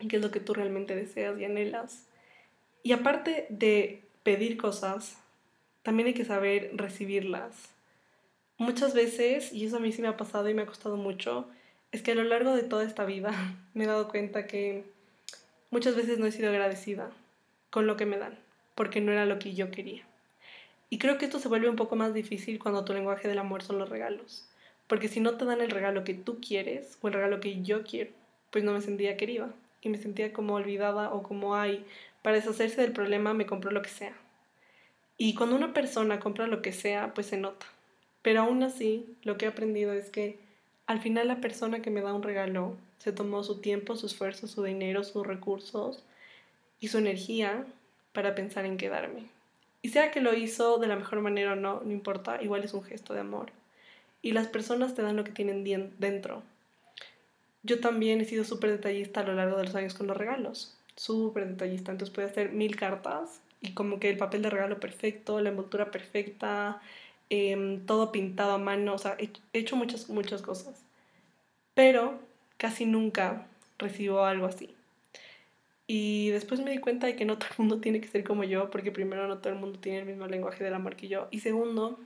qué 0.08 0.16
es 0.16 0.22
lo 0.22 0.30
que 0.30 0.40
tú 0.40 0.54
realmente 0.54 0.94
deseas 0.94 1.38
y 1.38 1.44
anhelas. 1.44 2.06
Y 2.82 2.92
aparte 2.92 3.46
de 3.50 4.02
pedir 4.22 4.56
cosas, 4.56 5.18
también 5.82 6.08
hay 6.08 6.14
que 6.14 6.24
saber 6.24 6.70
recibirlas. 6.74 7.70
Muchas 8.58 8.94
veces, 8.94 9.52
y 9.52 9.66
eso 9.66 9.76
a 9.76 9.80
mí 9.80 9.92
sí 9.92 10.02
me 10.02 10.08
ha 10.08 10.16
pasado 10.16 10.48
y 10.48 10.54
me 10.54 10.62
ha 10.62 10.66
costado 10.66 10.96
mucho, 10.96 11.48
es 11.92 12.02
que 12.02 12.12
a 12.12 12.14
lo 12.14 12.24
largo 12.24 12.54
de 12.54 12.62
toda 12.62 12.84
esta 12.84 13.04
vida 13.04 13.32
me 13.74 13.84
he 13.84 13.86
dado 13.86 14.08
cuenta 14.08 14.46
que 14.46 14.84
muchas 15.70 15.96
veces 15.96 16.18
no 16.18 16.26
he 16.26 16.32
sido 16.32 16.50
agradecida 16.50 17.10
con 17.70 17.86
lo 17.86 17.96
que 17.96 18.06
me 18.06 18.18
dan, 18.18 18.38
porque 18.74 19.00
no 19.00 19.12
era 19.12 19.26
lo 19.26 19.38
que 19.38 19.54
yo 19.54 19.70
quería. 19.70 20.04
Y 20.88 20.98
creo 20.98 21.18
que 21.18 21.26
esto 21.26 21.38
se 21.38 21.48
vuelve 21.48 21.68
un 21.68 21.76
poco 21.76 21.94
más 21.94 22.12
difícil 22.14 22.58
cuando 22.58 22.84
tu 22.84 22.92
lenguaje 22.92 23.28
del 23.28 23.38
amor 23.38 23.62
son 23.62 23.78
los 23.78 23.88
regalos, 23.88 24.48
porque 24.88 25.08
si 25.08 25.20
no 25.20 25.36
te 25.36 25.44
dan 25.44 25.60
el 25.60 25.70
regalo 25.70 26.02
que 26.02 26.14
tú 26.14 26.40
quieres 26.40 26.98
o 27.00 27.08
el 27.08 27.14
regalo 27.14 27.38
que 27.38 27.62
yo 27.62 27.84
quiero, 27.84 28.10
pues 28.50 28.64
no 28.64 28.72
me 28.72 28.80
sentía 28.80 29.16
querida 29.16 29.54
y 29.82 29.88
me 29.88 29.98
sentía 29.98 30.32
como 30.32 30.54
olvidada 30.54 31.12
o 31.12 31.22
como, 31.22 31.54
ay, 31.54 31.84
para 32.22 32.36
deshacerse 32.36 32.80
del 32.80 32.92
problema 32.92 33.34
me 33.34 33.46
compró 33.46 33.70
lo 33.70 33.82
que 33.82 33.90
sea. 33.90 34.14
Y 35.16 35.34
cuando 35.34 35.56
una 35.56 35.74
persona 35.74 36.20
compra 36.20 36.46
lo 36.46 36.62
que 36.62 36.72
sea, 36.72 37.12
pues 37.14 37.26
se 37.26 37.36
nota. 37.36 37.66
Pero 38.22 38.42
aún 38.42 38.62
así, 38.62 39.06
lo 39.22 39.36
que 39.36 39.46
he 39.46 39.48
aprendido 39.48 39.92
es 39.92 40.10
que 40.10 40.38
al 40.86 41.00
final 41.00 41.28
la 41.28 41.40
persona 41.40 41.82
que 41.82 41.90
me 41.90 42.00
da 42.00 42.14
un 42.14 42.22
regalo 42.22 42.76
se 42.98 43.12
tomó 43.12 43.42
su 43.42 43.60
tiempo, 43.60 43.96
su 43.96 44.06
esfuerzo, 44.06 44.46
su 44.46 44.62
dinero, 44.62 45.04
sus 45.04 45.26
recursos 45.26 46.02
y 46.80 46.88
su 46.88 46.98
energía 46.98 47.64
para 48.12 48.34
pensar 48.34 48.64
en 48.64 48.76
quedarme. 48.76 49.24
Y 49.82 49.90
sea 49.90 50.10
que 50.10 50.20
lo 50.20 50.34
hizo 50.34 50.78
de 50.78 50.88
la 50.88 50.96
mejor 50.96 51.20
manera 51.20 51.52
o 51.52 51.56
no, 51.56 51.80
no 51.84 51.92
importa, 51.92 52.42
igual 52.42 52.64
es 52.64 52.74
un 52.74 52.82
gesto 52.82 53.14
de 53.14 53.20
amor. 53.20 53.52
Y 54.20 54.32
las 54.32 54.48
personas 54.48 54.94
te 54.94 55.02
dan 55.02 55.16
lo 55.16 55.24
que 55.24 55.32
tienen 55.32 55.64
dentro, 55.98 56.42
yo 57.62 57.80
también 57.80 58.20
he 58.20 58.24
sido 58.24 58.44
súper 58.44 58.70
detallista 58.70 59.20
a 59.20 59.24
lo 59.24 59.34
largo 59.34 59.58
de 59.58 59.64
los 59.64 59.74
años 59.74 59.94
con 59.94 60.06
los 60.06 60.16
regalos. 60.16 60.76
Súper 60.96 61.46
detallista. 61.48 61.92
Entonces 61.92 62.14
puede 62.14 62.28
hacer 62.28 62.52
mil 62.52 62.76
cartas 62.76 63.40
y 63.60 63.74
como 63.74 64.00
que 64.00 64.10
el 64.10 64.16
papel 64.16 64.42
de 64.42 64.50
regalo 64.50 64.80
perfecto, 64.80 65.40
la 65.40 65.50
envoltura 65.50 65.90
perfecta, 65.90 66.80
em, 67.28 67.84
todo 67.86 68.12
pintado 68.12 68.52
a 68.52 68.58
mano. 68.58 68.94
O 68.94 68.98
sea, 68.98 69.16
he 69.18 69.30
hecho 69.52 69.76
muchas, 69.76 70.08
muchas 70.08 70.42
cosas. 70.42 70.82
Pero 71.74 72.18
casi 72.56 72.86
nunca 72.86 73.46
recibo 73.78 74.24
algo 74.24 74.46
así. 74.46 74.74
Y 75.86 76.30
después 76.30 76.60
me 76.60 76.70
di 76.70 76.78
cuenta 76.78 77.06
de 77.06 77.16
que 77.16 77.24
no 77.24 77.38
todo 77.38 77.50
el 77.50 77.58
mundo 77.58 77.80
tiene 77.80 78.00
que 78.00 78.08
ser 78.08 78.24
como 78.24 78.44
yo, 78.44 78.70
porque 78.70 78.92
primero 78.92 79.26
no 79.28 79.38
todo 79.38 79.52
el 79.52 79.58
mundo 79.58 79.78
tiene 79.80 80.00
el 80.00 80.06
mismo 80.06 80.26
lenguaje 80.26 80.64
del 80.64 80.74
amor 80.74 80.96
que 80.96 81.08
yo. 81.08 81.28
Y 81.30 81.40
segundo, 81.40 81.98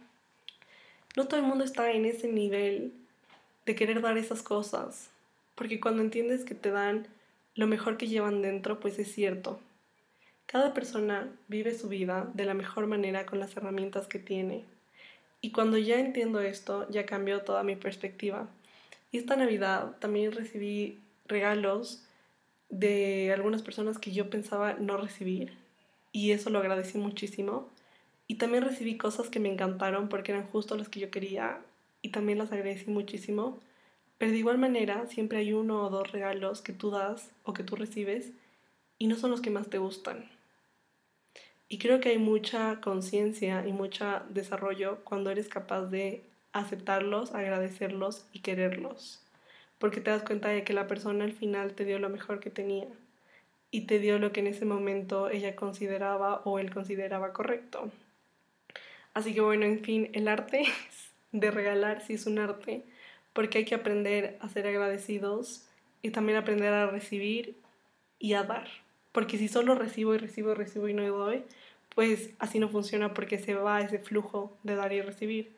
no 1.16 1.26
todo 1.28 1.38
el 1.38 1.46
mundo 1.46 1.64
está 1.64 1.92
en 1.92 2.06
ese 2.06 2.28
nivel 2.28 2.92
de 3.66 3.75
querer 3.75 4.00
dar 4.00 4.18
esas 4.18 4.42
cosas. 4.42 5.11
Porque 5.54 5.80
cuando 5.80 6.02
entiendes 6.02 6.44
que 6.44 6.54
te 6.54 6.70
dan 6.70 7.06
lo 7.54 7.66
mejor 7.66 7.96
que 7.96 8.08
llevan 8.08 8.42
dentro, 8.42 8.80
pues 8.80 8.99
es 8.99 9.12
cierto. 9.12 9.61
Cada 10.46 10.75
persona 10.75 11.32
vive 11.49 11.75
su 11.75 11.88
vida 11.88 12.30
de 12.34 12.44
la 12.44 12.54
mejor 12.54 12.87
manera 12.87 13.26
con 13.26 13.38
las 13.38 13.56
herramientas 13.56 14.06
que 14.06 14.18
tiene. 14.18 14.64
Y 15.40 15.52
cuando 15.52 15.78
ya 15.78 16.00
entiendo 16.00 16.40
esto, 16.40 16.88
ya 16.90 17.06
cambió 17.06 17.42
toda 17.42 17.62
mi 17.62 17.76
perspectiva. 17.76 18.49
Y 19.12 19.18
esta 19.18 19.37
Navidad 19.37 19.96
también 20.00 20.32
recibí 20.32 20.99
regalos 21.26 22.04
de 22.68 23.32
algunas 23.32 23.62
personas 23.62 23.99
que 23.99 24.12
yo 24.12 24.30
pensaba 24.30 24.75
no 24.75 24.96
recibir. 24.96 25.52
Y 26.12 26.32
eso 26.32 26.50
lo 26.50 26.58
agradecí 26.58 26.99
muchísimo. 26.99 27.68
Y 28.26 28.37
también 28.37 28.64
recibí 28.64 28.96
cosas 28.96 29.28
que 29.28 29.40
me 29.40 29.52
encantaron 29.52 30.08
porque 30.08 30.32
eran 30.32 30.46
justo 30.46 30.76
las 30.76 30.88
que 30.88 31.00
yo 31.00 31.11
quería. 31.11 31.61
Y 32.02 32.08
también 32.11 32.38
las 32.38 32.52
agradecí 32.52 32.90
muchísimo. 32.90 33.61
Pero 34.25 34.33
de 34.33 34.38
igual 34.38 34.57
manera, 34.57 35.07
siempre 35.07 35.37
hay 35.37 35.52
uno 35.52 35.85
o 35.85 35.90
dos 35.90 36.11
regalos 36.11 36.62
que 36.62 36.73
tú 36.73 36.90
das 36.90 37.31
o 37.43 37.52
que 37.52 37.62
tú 37.62 37.76
recibes 37.76 38.33
y 38.97 39.07
no 39.07 39.16
son 39.16 39.31
los 39.31 39.43
que 39.43 39.50
más 39.50 39.69
te 39.69 39.76
gustan. 39.76 40.31
Y 41.69 41.76
creo 41.76 42.00
que 42.00 42.09
hay 42.09 42.16
mucha 42.16 42.81
conciencia 42.81 43.66
y 43.69 43.75
mucho 43.75 44.23
desarrollo 44.31 45.04
cuando 45.04 45.31
eres 45.31 45.50
capaz 45.50 45.90
de 45.90 46.23
aceptarlos, 46.54 47.35
agradecerlos 47.35 48.25
y 48.33 48.40
quererlos. 48.40 49.23
Porque 49.78 50.00
te 50.00 50.11
das 50.11 50.23
cuenta 50.23 50.49
de 50.49 50.64
que 50.64 50.73
la 50.73 50.87
persona 50.87 51.25
al 51.25 51.35
final 51.35 51.75
te 51.75 51.85
dio 51.85 51.99
lo 51.99 52.09
mejor 52.09 52.40
que 52.40 52.49
tenía 52.49 52.88
y 53.71 53.83
te 53.83 53.99
dio 53.99 54.19
lo 54.19 54.33
que 54.33 54.40
en 54.40 54.47
ese 54.47 54.64
momento 54.64 55.28
ella 55.28 55.54
consideraba 55.54 56.40
o 56.47 56.59
él 56.59 56.73
consideraba 56.73 57.35
correcto. 57.35 57.90
Así 59.12 59.35
que 59.35 59.43
bueno, 59.43 59.66
en 59.66 59.81
fin, 59.81 60.09
el 60.14 60.28
arte 60.28 60.64
de 61.33 61.50
regalar 61.50 62.00
sí 62.00 62.14
es 62.14 62.25
un 62.25 62.38
arte 62.38 62.87
porque 63.35 63.59
hay 63.59 63.64
que 63.67 63.75
aprender 63.75 64.38
a 64.41 64.49
ser 64.49 64.67
agradecidos 64.67 65.67
y 66.00 66.11
también 66.11 66.38
aprender 66.38 66.73
a 66.73 66.87
recibir 66.87 67.57
y 68.19 68.33
a 68.33 68.45
dar. 68.45 68.69
Porque 69.12 69.37
si 69.37 69.49
solo 69.49 69.75
recibo 69.75 70.14
y 70.14 70.19
recibo 70.19 70.53
y 70.53 70.55
recibo 70.55 70.88
y 70.88 70.95
no 70.95 71.07
doy, 71.07 71.45
pues 71.95 72.31
así 72.38 72.59
no 72.59 72.69
funciona 72.69 73.12
porque 73.12 73.38
se 73.38 73.55
va 73.55 73.81
ese 73.81 73.99
flujo 73.99 74.57
de 74.62 74.76
dar 74.76 74.93
y 74.93 75.03
recibir. 75.03 75.53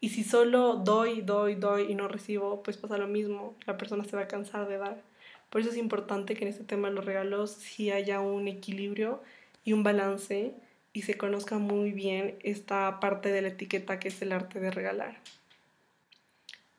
Y 0.00 0.08
si 0.08 0.24
solo 0.24 0.76
doy, 0.76 1.20
doy, 1.20 1.54
doy 1.54 1.90
y 1.90 1.94
no 1.94 2.08
recibo, 2.08 2.62
pues 2.62 2.76
pasa 2.78 2.98
lo 2.98 3.06
mismo, 3.06 3.54
la 3.66 3.76
persona 3.76 4.04
se 4.04 4.16
va 4.16 4.22
a 4.22 4.28
cansar 4.28 4.66
de 4.66 4.78
dar. 4.78 5.02
Por 5.50 5.60
eso 5.60 5.70
es 5.70 5.76
importante 5.76 6.34
que 6.34 6.44
en 6.44 6.50
este 6.50 6.64
tema 6.64 6.88
de 6.88 6.94
los 6.94 7.04
regalos 7.04 7.50
sí 7.50 7.90
haya 7.90 8.20
un 8.20 8.48
equilibrio 8.48 9.22
y 9.64 9.72
un 9.72 9.82
balance 9.82 10.54
y 10.92 11.02
se 11.02 11.16
conozca 11.16 11.58
muy 11.58 11.92
bien 11.92 12.36
esta 12.42 12.98
parte 13.00 13.30
de 13.30 13.42
la 13.42 13.48
etiqueta 13.48 14.00
que 14.00 14.08
es 14.08 14.22
el 14.22 14.32
arte 14.32 14.60
de 14.60 14.70
regalar. 14.70 15.18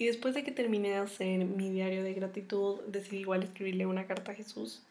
Y 0.02 0.08
después 0.08 0.34
de 0.34 0.44
que 0.44 0.52
terminé 0.52 0.90
de 0.90 0.96
hacer 0.96 1.46
mi 1.46 1.70
diario 1.70 2.02
de 2.02 2.16
gratitud, 2.16 2.80
decidí 2.88 3.18
igual 3.18 3.44
escribirle 3.44 3.86
una 3.86 4.08
carta 4.08 4.32
a 4.32 4.34
Jesús. 4.34 4.82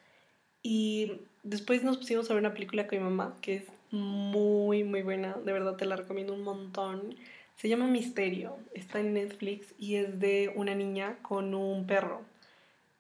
Y 0.63 1.23
después 1.43 1.83
nos 1.83 1.97
pusimos 1.97 2.31
a 2.31 2.35
ver 2.35 2.41
una 2.41 2.55
película 2.55 2.87
con 2.87 2.99
mi 2.99 3.03
mamá, 3.03 3.37
que 3.41 3.57
es 3.57 3.65
muy, 3.91 4.85
muy 4.85 5.03
buena. 5.03 5.33
De 5.45 5.53
verdad 5.53 5.75
te 5.75 5.85
la 5.85 5.97
recomiendo 5.97 6.33
un 6.33 6.45
montón. 6.45 7.17
Se 7.57 7.69
llama 7.69 7.89
Misterio. 7.89 8.57
Está 8.73 9.01
en 9.01 9.15
Netflix 9.15 9.75
y 9.81 9.97
es 9.97 10.21
de 10.21 10.53
una 10.55 10.77
niña 10.77 11.19
con 11.23 11.55
un 11.57 11.89
perro. 11.89 12.23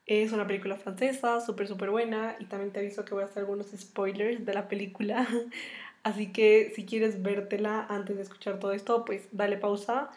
Es 0.05 0.33
una 0.33 0.49
película 0.49 0.75
francesa, 0.75 1.41
súper, 1.41 1.69
súper 1.69 1.91
buena. 1.91 2.35
Y 2.41 2.47
también 2.47 2.73
te 2.73 2.81
aviso 2.81 3.05
que 3.05 3.15
voy 3.15 3.23
a 3.23 3.27
hacer 3.27 3.45
algunos 3.45 3.69
spoilers 3.69 4.45
de 4.45 4.53
la 4.53 4.67
película. 4.67 5.29
Así 6.03 6.33
que 6.33 6.73
si 6.75 6.87
quieres 6.87 7.23
vértela 7.23 7.87
antes 7.89 8.17
de 8.17 8.23
escuchar 8.23 8.59
todo 8.59 8.73
esto, 8.73 9.05
pues 9.05 9.29
dale 9.31 9.59
pausa 9.59 10.11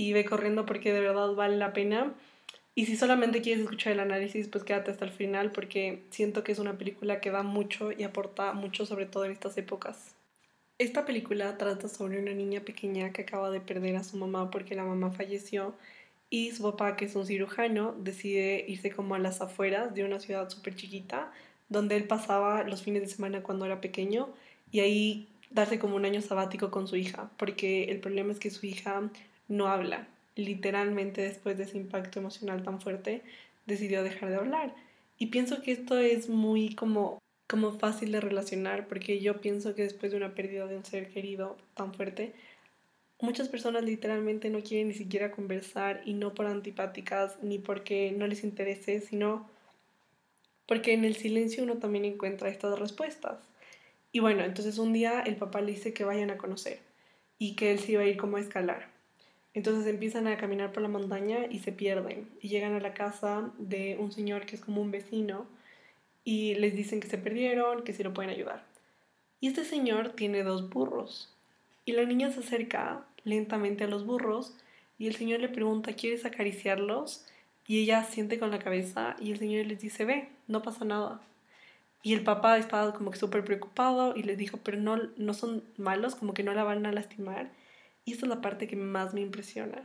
y 0.00 0.14
ve 0.14 0.24
corriendo 0.24 0.64
porque 0.64 0.94
de 0.94 1.00
verdad 1.00 1.34
vale 1.34 1.58
la 1.58 1.74
pena. 1.74 2.14
Y 2.74 2.86
si 2.86 2.96
solamente 2.96 3.42
quieres 3.42 3.64
escuchar 3.64 3.92
el 3.92 4.00
análisis, 4.00 4.48
pues 4.48 4.64
quédate 4.64 4.90
hasta 4.90 5.04
el 5.04 5.10
final 5.10 5.52
porque 5.52 6.04
siento 6.08 6.42
que 6.42 6.52
es 6.52 6.58
una 6.58 6.78
película 6.78 7.20
que 7.20 7.30
da 7.30 7.42
mucho 7.42 7.92
y 7.92 8.04
aporta 8.04 8.54
mucho, 8.54 8.86
sobre 8.86 9.04
todo 9.04 9.26
en 9.26 9.32
estas 9.32 9.58
épocas. 9.58 10.14
Esta 10.78 11.04
película 11.04 11.58
trata 11.58 11.88
sobre 11.88 12.18
una 12.18 12.32
niña 12.32 12.62
pequeña 12.62 13.12
que 13.12 13.22
acaba 13.22 13.50
de 13.50 13.60
perder 13.60 13.96
a 13.96 14.04
su 14.04 14.16
mamá 14.16 14.50
porque 14.50 14.74
la 14.74 14.84
mamá 14.84 15.10
falleció 15.10 15.74
y 16.30 16.52
su 16.52 16.62
papá, 16.62 16.96
que 16.96 17.04
es 17.04 17.14
un 17.14 17.26
cirujano, 17.26 17.94
decide 17.98 18.64
irse 18.66 18.90
como 18.90 19.16
a 19.16 19.18
las 19.18 19.42
afueras 19.42 19.94
de 19.94 20.04
una 20.04 20.18
ciudad 20.18 20.48
súper 20.48 20.76
chiquita 20.76 21.30
donde 21.68 21.96
él 21.96 22.04
pasaba 22.04 22.64
los 22.64 22.82
fines 22.82 23.02
de 23.02 23.08
semana 23.08 23.42
cuando 23.42 23.66
era 23.66 23.82
pequeño 23.82 24.30
y 24.72 24.80
ahí 24.80 25.28
darse 25.50 25.78
como 25.78 25.96
un 25.96 26.06
año 26.06 26.22
sabático 26.22 26.70
con 26.70 26.88
su 26.88 26.96
hija, 26.96 27.30
porque 27.36 27.84
el 27.84 28.00
problema 28.00 28.32
es 28.32 28.38
que 28.38 28.50
su 28.50 28.64
hija 28.64 29.10
no 29.50 29.68
habla. 29.68 30.08
Literalmente 30.36 31.20
después 31.20 31.58
de 31.58 31.64
ese 31.64 31.76
impacto 31.76 32.20
emocional 32.20 32.62
tan 32.62 32.80
fuerte, 32.80 33.22
decidió 33.66 34.02
dejar 34.02 34.30
de 34.30 34.36
hablar. 34.36 34.74
Y 35.18 35.26
pienso 35.26 35.60
que 35.60 35.72
esto 35.72 35.98
es 35.98 36.30
muy 36.30 36.74
como, 36.74 37.18
como 37.46 37.72
fácil 37.72 38.12
de 38.12 38.20
relacionar, 38.20 38.88
porque 38.88 39.20
yo 39.20 39.42
pienso 39.42 39.74
que 39.74 39.82
después 39.82 40.12
de 40.12 40.16
una 40.16 40.34
pérdida 40.34 40.66
de 40.66 40.78
un 40.78 40.84
ser 40.84 41.10
querido 41.10 41.58
tan 41.74 41.92
fuerte, 41.92 42.32
muchas 43.20 43.48
personas 43.48 43.84
literalmente 43.84 44.48
no 44.48 44.62
quieren 44.62 44.88
ni 44.88 44.94
siquiera 44.94 45.30
conversar 45.30 46.00
y 46.06 46.14
no 46.14 46.32
por 46.32 46.46
antipáticas 46.46 47.42
ni 47.42 47.58
porque 47.58 48.12
no 48.16 48.26
les 48.26 48.44
interese, 48.44 49.00
sino 49.00 49.50
porque 50.66 50.92
en 50.94 51.04
el 51.04 51.16
silencio 51.16 51.64
uno 51.64 51.78
también 51.78 52.04
encuentra 52.04 52.48
estas 52.48 52.78
respuestas. 52.78 53.38
Y 54.12 54.20
bueno, 54.20 54.44
entonces 54.44 54.78
un 54.78 54.92
día 54.92 55.20
el 55.20 55.36
papá 55.36 55.60
le 55.60 55.72
dice 55.72 55.92
que 55.92 56.04
vayan 56.04 56.30
a 56.30 56.38
conocer 56.38 56.78
y 57.38 57.56
que 57.56 57.72
él 57.72 57.78
se 57.78 57.92
iba 57.92 58.02
a 58.02 58.06
ir 58.06 58.16
como 58.16 58.36
a 58.36 58.40
escalar. 58.40 58.99
Entonces 59.54 59.86
empiezan 59.86 60.26
a 60.26 60.36
caminar 60.36 60.72
por 60.72 60.82
la 60.82 60.88
montaña 60.88 61.46
y 61.50 61.58
se 61.58 61.72
pierden 61.72 62.28
y 62.40 62.48
llegan 62.48 62.74
a 62.74 62.80
la 62.80 62.94
casa 62.94 63.50
de 63.58 63.96
un 63.98 64.12
señor 64.12 64.46
que 64.46 64.56
es 64.56 64.62
como 64.62 64.80
un 64.80 64.90
vecino 64.90 65.46
y 66.24 66.54
les 66.54 66.74
dicen 66.74 67.00
que 67.00 67.08
se 67.08 67.18
perdieron, 67.18 67.82
que 67.82 67.92
si 67.92 68.02
lo 68.02 68.14
pueden 68.14 68.30
ayudar. 68.30 68.64
Y 69.40 69.48
este 69.48 69.64
señor 69.64 70.10
tiene 70.10 70.42
dos 70.42 70.70
burros 70.70 71.34
y 71.84 71.92
la 71.92 72.04
niña 72.04 72.30
se 72.30 72.40
acerca 72.40 73.04
lentamente 73.24 73.84
a 73.84 73.88
los 73.88 74.06
burros 74.06 74.54
y 74.98 75.06
el 75.06 75.16
señor 75.16 75.40
le 75.40 75.48
pregunta, 75.48 75.94
¿quieres 75.94 76.24
acariciarlos? 76.24 77.26
Y 77.66 77.80
ella 77.80 78.04
siente 78.04 78.38
con 78.38 78.50
la 78.50 78.58
cabeza 78.58 79.16
y 79.18 79.32
el 79.32 79.38
señor 79.38 79.66
les 79.66 79.80
dice, 79.80 80.04
ve, 80.04 80.28
no 80.46 80.62
pasa 80.62 80.84
nada. 80.84 81.20
Y 82.02 82.14
el 82.14 82.22
papá 82.22 82.58
estaba 82.58 82.92
como 82.94 83.10
que 83.10 83.18
súper 83.18 83.44
preocupado 83.44 84.14
y 84.16 84.22
les 84.22 84.38
dijo, 84.38 84.58
pero 84.62 84.78
no, 84.78 84.98
no 85.16 85.34
son 85.34 85.64
malos, 85.76 86.14
como 86.14 86.34
que 86.34 86.42
no 86.42 86.54
la 86.54 86.64
van 86.64 86.86
a 86.86 86.92
lastimar. 86.92 87.50
Y 88.04 88.12
esta 88.12 88.26
es 88.26 88.30
la 88.30 88.40
parte 88.40 88.66
que 88.66 88.76
más 88.76 89.14
me 89.14 89.20
impresiona. 89.20 89.82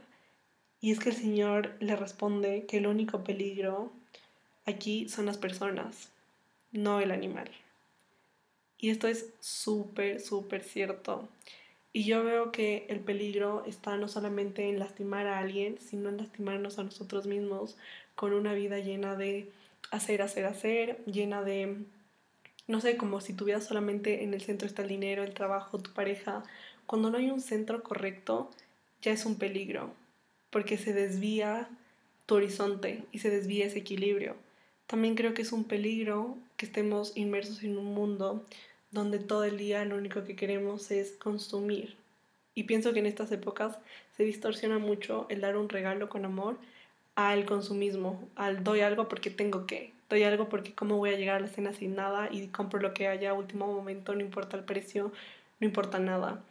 Y 0.82 0.92
es 0.92 1.00
que 1.00 1.10
el 1.10 1.16
Señor 1.16 1.76
le 1.80 1.96
responde 1.96 2.66
que 2.68 2.78
el 2.78 2.88
único 2.88 3.24
peligro 3.24 3.92
aquí 4.66 5.10
son 5.10 5.26
las 5.26 5.38
personas, 5.38 6.10
no 6.72 7.00
el 7.00 7.12
animal. 7.12 7.50
Y 8.78 8.90
esto 8.90 9.08
es 9.08 9.30
súper, 9.40 10.20
súper 10.20 10.64
cierto. 10.64 11.28
Y 11.94 12.04
yo 12.04 12.24
veo 12.24 12.52
que 12.52 12.86
el 12.90 13.00
peligro 13.00 13.64
está 13.66 13.96
no 13.96 14.08
solamente 14.08 14.68
en 14.68 14.80
lastimar 14.80 15.28
a 15.28 15.40
alguien, 15.40 15.78
sino 15.80 16.10
en 16.10 16.18
lastimarnos 16.18 16.78
a 16.78 16.84
nosotros 16.84 17.26
mismos 17.26 17.78
con 18.16 18.34
una 18.34 18.54
vida 18.54 18.80
llena 18.80 19.16
de 19.16 19.50
hacer, 19.92 20.22
hacer, 20.22 20.46
hacer, 20.46 21.04
llena 21.06 21.42
de, 21.42 21.78
no 22.68 22.82
sé, 22.82 22.98
como 22.98 23.22
si 23.22 23.34
tu 23.34 23.46
vida 23.46 23.62
solamente 23.62 24.24
en 24.24 24.34
el 24.34 24.42
centro 24.42 24.68
está 24.68 24.82
el 24.82 24.90
dinero, 24.90 25.24
el 25.24 25.34
trabajo, 25.34 25.80
tu 25.80 25.94
pareja, 25.94 26.44
cuando 26.86 27.10
no 27.10 27.18
hay 27.18 27.30
un 27.30 27.42
centro 27.42 27.84
correcto, 27.84 28.50
ya 29.02 29.12
es 29.12 29.26
un 29.26 29.36
peligro, 29.36 29.94
porque 30.50 30.78
se 30.78 30.94
desvía 30.94 31.70
tu 32.26 32.36
horizonte 32.36 33.04
y 33.12 33.20
se 33.20 33.30
desvía 33.30 33.66
ese 33.66 33.80
equilibrio. 33.80 34.36
También 34.88 35.16
creo 35.16 35.34
que 35.34 35.42
es 35.42 35.52
un 35.52 35.64
peligro 35.64 36.38
que 36.58 36.66
estemos 36.66 37.16
inmersos 37.16 37.64
en 37.64 37.78
un 37.78 37.94
mundo 37.94 38.44
donde 38.92 39.20
todo 39.20 39.44
el 39.44 39.58
día 39.58 39.84
lo 39.86 39.98
único 39.98 40.24
que 40.24 40.36
queremos 40.36 40.92
es 40.92 41.12
consumir. 41.12 41.96
Y 42.54 42.64
pienso 42.64 42.94
que 42.94 43.00
en 43.00 43.06
estas 43.06 43.32
épocas 43.32 43.78
se 44.16 44.24
distorsiona 44.24 44.80
mucho 44.80 45.26
el 45.30 45.42
dar 45.42 45.58
un 45.58 45.70
regalo 45.70 46.08
con 46.08 46.24
amor 46.24 46.58
al 47.16 47.46
consumismo, 47.46 48.28
al 48.36 48.64
doy 48.64 48.82
algo 48.82 49.08
porque 49.10 49.30
tengo 49.30 49.66
que, 49.66 49.92
doy 50.10 50.24
algo 50.24 50.50
porque 50.50 50.74
cómo 50.74 50.98
voy 50.98 51.10
a 51.12 51.18
llegar 51.18 51.38
a 51.38 51.40
la 51.40 51.48
cena 51.48 51.74
sin 51.74 51.96
nada 51.96 52.30
y 52.32 52.48
compro 52.48 52.80
lo 52.80 52.94
que 52.94 53.08
haya 53.08 53.32
a 53.32 53.34
último 53.34 53.68
momento, 53.68 54.14
no 54.14 54.22
importa 54.22 54.58
el 54.58 54.64
precio, 54.64 55.12
no 55.60 55.68
importa 55.68 56.00
nada. 56.00 56.42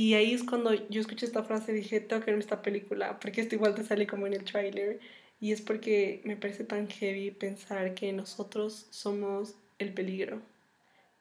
Y 0.00 0.14
ahí 0.14 0.32
es 0.32 0.44
cuando 0.44 0.72
yo 0.74 1.00
escuché 1.00 1.26
esta 1.26 1.42
frase 1.42 1.72
y 1.72 1.74
dije, 1.74 1.98
tengo 1.98 2.24
que 2.24 2.30
ver 2.30 2.38
esta 2.38 2.62
película, 2.62 3.18
porque 3.18 3.40
esto 3.40 3.56
igual 3.56 3.74
te 3.74 3.82
sale 3.82 4.06
como 4.06 4.28
en 4.28 4.34
el 4.34 4.44
tráiler. 4.44 5.00
Y 5.40 5.50
es 5.50 5.60
porque 5.60 6.20
me 6.22 6.36
parece 6.36 6.62
tan 6.62 6.86
heavy 6.86 7.32
pensar 7.32 7.94
que 7.94 8.12
nosotros 8.12 8.86
somos 8.90 9.56
el 9.80 9.92
peligro, 9.92 10.40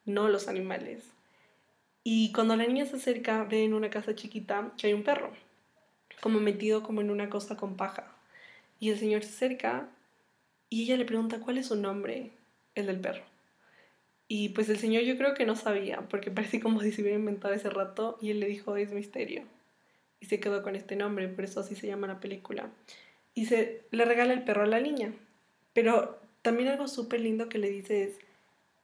no 0.06 0.30
los 0.30 0.48
animales. 0.48 1.06
Y 2.04 2.32
cuando 2.34 2.56
la 2.56 2.68
niña 2.68 2.86
se 2.86 2.98
acerca, 2.98 3.46
ve 3.46 3.64
en 3.64 3.74
una 3.74 3.90
casa 3.90 4.14
chiquita 4.14 4.72
que 4.78 4.86
hay 4.86 4.94
un 4.94 5.02
perro, 5.02 5.32
como 6.22 6.40
metido 6.40 6.84
como 6.84 7.02
en 7.02 7.10
una 7.10 7.32
cosa 7.32 7.58
con 7.58 7.78
paja. 7.78 8.16
Y 8.80 8.92
el 8.92 9.00
señor 9.00 9.24
se 9.24 9.30
acerca 9.30 9.90
y 10.70 10.84
ella 10.84 10.98
le 10.98 11.06
pregunta 11.06 11.40
cuál 11.40 11.58
es 11.58 11.66
su 11.66 11.76
nombre, 11.76 12.30
el 12.76 12.86
del 12.86 13.00
perro. 13.00 13.37
Y 14.28 14.50
pues 14.50 14.68
el 14.70 14.78
señor 14.78 15.04
yo 15.04 15.18
creo 15.18 15.34
que 15.34 15.46
no 15.46 15.56
sabía, 15.56 16.02
porque 16.10 16.32
parece 16.32 16.60
como 16.60 16.82
si 16.82 16.92
se 16.92 17.02
hubiera 17.02 17.18
inventado 17.18 17.54
ese 17.54 17.70
rato 17.70 18.18
y 18.22 18.32
él 18.32 18.40
le 18.40 18.48
dijo 18.48 18.76
es 18.76 18.92
misterio. 18.92 19.44
Y 20.20 20.26
se 20.26 20.40
quedó 20.40 20.64
con 20.64 20.76
este 20.76 20.96
nombre, 20.96 21.28
por 21.28 21.44
eso 21.46 21.60
así 21.60 21.76
se 21.76 21.88
llama 21.88 22.08
la 22.08 22.20
película. 22.20 22.70
Y 23.34 23.46
se 23.46 23.84
le 23.92 24.04
regala 24.04 24.34
el 24.34 24.44
perro 24.44 24.64
a 24.64 24.68
la 24.68 24.80
niña. 24.80 25.14
Pero 25.74 26.20
también 26.42 26.70
algo 26.70 26.88
súper 26.88 27.22
lindo 27.22 27.50
que 27.50 27.60
le 27.60 27.70
dice 27.70 28.04
es, 28.04 28.20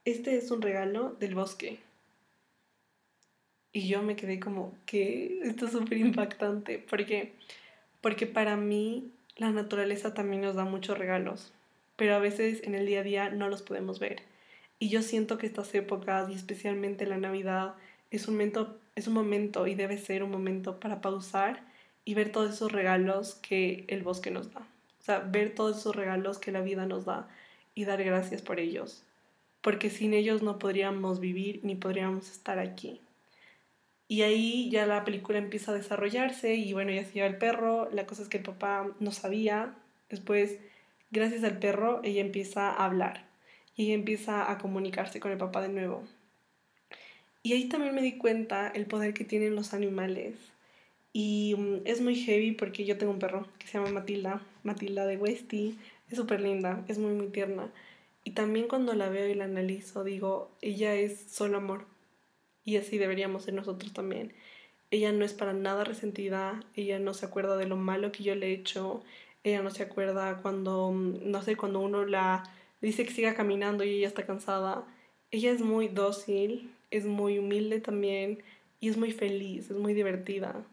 este 0.06 0.38
es 0.38 0.52
un 0.52 0.62
regalo 0.62 1.16
del 1.20 1.36
bosque. 1.36 1.80
Y 3.72 3.88
yo 3.88 4.04
me 4.04 4.16
quedé 4.16 4.40
como, 4.40 4.78
¿qué? 4.86 5.40
Esto 5.44 5.66
es 5.66 5.72
súper 5.72 5.98
impactante, 5.98 6.78
porque, 6.78 7.34
porque 8.02 8.28
para 8.28 8.56
mí 8.56 9.12
la 9.36 9.50
naturaleza 9.50 10.14
también 10.14 10.44
nos 10.44 10.56
da 10.56 10.66
muchos 10.66 10.98
regalos, 10.98 11.52
pero 11.96 12.14
a 12.14 12.20
veces 12.20 12.62
en 12.64 12.76
el 12.76 12.86
día 12.86 13.00
a 13.00 13.04
día 13.04 13.30
no 13.30 13.50
los 13.50 13.64
podemos 13.64 14.00
ver. 14.00 14.22
Y 14.84 14.90
yo 14.90 15.02
siento 15.02 15.38
que 15.38 15.48
estas 15.48 15.74
épocas, 15.76 16.30
y 16.30 16.34
especialmente 16.34 17.06
la 17.06 17.16
Navidad, 17.18 17.76
es 18.12 18.28
un 18.28 18.34
momento, 18.34 18.78
es 18.98 19.08
un 19.08 19.14
momento 19.14 19.66
y 19.66 19.76
debe 19.76 19.98
ser 19.98 20.24
un 20.24 20.30
momento 20.30 20.82
para 20.82 21.00
pausar 21.00 21.64
y 22.04 22.16
ver 22.16 22.34
todos 22.34 22.54
esos 22.54 22.70
regalos 22.70 23.36
que 23.36 23.86
el 23.88 24.04
bosque 24.04 24.30
nos 24.30 24.52
da. 24.52 24.60
O 24.60 25.04
sea, 25.06 25.20
ver 25.20 25.56
todos 25.56 25.78
esos 25.78 25.96
regalos 25.96 26.38
que 26.38 26.52
la 26.52 26.60
vida 26.60 26.86
nos 26.86 27.06
da 27.06 27.30
y 27.74 27.86
dar 27.86 28.04
gracias 28.04 28.42
por 28.42 28.60
ellos. 28.60 29.04
Porque 29.62 29.90
sin 29.90 30.14
ellos 30.14 30.42
no 30.42 30.60
podríamos 30.60 31.22
vivir 31.22 31.62
ni 31.64 31.76
podríamos 31.76 32.30
estar 32.30 32.60
aquí. 32.60 33.00
Y 34.10 34.24
ahí 34.24 34.70
ya 34.70 34.86
la 34.86 35.06
película 35.06 35.38
empieza 35.38 35.72
a 35.72 35.76
desarrollarse 35.76 36.56
y 36.56 36.74
bueno, 36.74 36.92
ya 36.92 37.06
se 37.06 37.14
lleva 37.14 37.28
el 37.28 37.38
perro. 37.38 37.90
La 37.94 38.06
cosa 38.06 38.22
es 38.22 38.28
que 38.28 38.40
el 38.40 38.44
papá 38.44 38.92
no 39.00 39.14
sabía. 39.14 39.76
Después, 40.10 40.58
gracias 41.10 41.46
al 41.46 41.60
perro, 41.60 42.02
ella 42.04 42.20
empieza 42.20 42.70
a 42.70 42.84
hablar 42.84 43.32
y 43.76 43.86
ella 43.86 43.96
empieza 43.96 44.52
a 44.52 44.58
comunicarse 44.58 45.20
con 45.20 45.32
el 45.32 45.38
papá 45.38 45.62
de 45.62 45.70
nuevo. 45.70 46.04
Y 47.42 47.54
ahí 47.54 47.66
también 47.66 47.94
me 47.94 48.02
di 48.02 48.18
cuenta 48.18 48.70
el 48.70 48.86
poder 48.86 49.14
que 49.14 49.26
tienen 49.26 49.56
los 49.56 49.74
animales. 49.74 50.36
Y 51.12 51.56
mm, 51.58 51.82
es 51.86 52.02
muy 52.02 52.16
heavy 52.16 52.54
porque 52.54 52.86
yo 52.86 52.98
tengo 52.98 53.12
un 53.12 53.20
perro 53.20 53.48
que 53.60 53.68
se 53.68 53.78
llama 53.78 53.92
Matilda, 53.92 54.42
Matilda 54.64 55.06
de 55.06 55.18
Westy. 55.18 55.78
Es 56.10 56.18
súper 56.18 56.42
linda, 56.42 56.84
es 56.88 56.98
muy, 56.98 57.14
muy 57.14 57.28
tierna. 57.28 57.70
Y 58.24 58.32
también 58.32 58.68
cuando 58.68 58.94
la 58.94 59.10
veo 59.10 59.28
y 59.28 59.34
la 59.34 59.46
analizo, 59.46 60.04
digo, 60.04 60.50
ella 60.62 60.96
es 60.96 61.20
solo 61.30 61.58
amor 61.58 61.86
y 62.66 62.78
así 62.78 62.98
deberíamos 62.98 63.44
ser 63.44 63.54
nosotros 63.54 63.94
también. 63.94 64.34
Ella 64.92 65.12
no 65.12 65.26
es 65.26 65.34
para 65.34 65.54
nada 65.54 65.84
resentida, 65.84 66.64
ella 66.76 67.00
no 67.00 67.14
se 67.14 67.26
acuerda 67.26 67.58
de 67.58 67.68
lo 67.68 67.76
malo 67.76 68.12
que 68.12 68.24
yo 68.24 68.36
le 68.36 68.48
he 68.48 68.54
hecho, 68.54 69.04
ella 69.44 69.62
no 69.62 69.72
se 69.72 69.84
acuerda 69.84 70.38
cuando, 70.42 70.92
mm, 70.92 71.32
no 71.32 71.42
sé, 71.42 71.58
cuando 71.58 71.80
uno 71.80 72.06
la 72.06 72.44
dice 72.88 73.06
que 73.06 73.12
siga 73.12 73.36
caminando 73.36 73.84
y 73.84 73.90
ella 73.90 74.08
está 74.08 74.26
cansada. 74.26 74.86
Ella 75.32 75.52
es 75.52 75.62
muy 75.62 75.88
dócil, 75.88 76.72
es 76.92 77.06
muy 77.06 77.40
humilde 77.40 77.80
también 77.80 78.44
y 78.80 78.90
es 78.90 78.98
muy 78.98 79.12
feliz, 79.12 79.70
es 79.70 79.78
muy 79.78 79.94
divertida. 79.94 80.64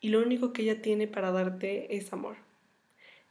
Y 0.00 0.08
lo 0.08 0.20
único 0.20 0.52
que 0.52 0.62
ella 0.62 0.82
tiene 0.82 1.06
para 1.06 1.30
darte 1.30 1.96
es 1.96 2.12
amor. 2.12 2.36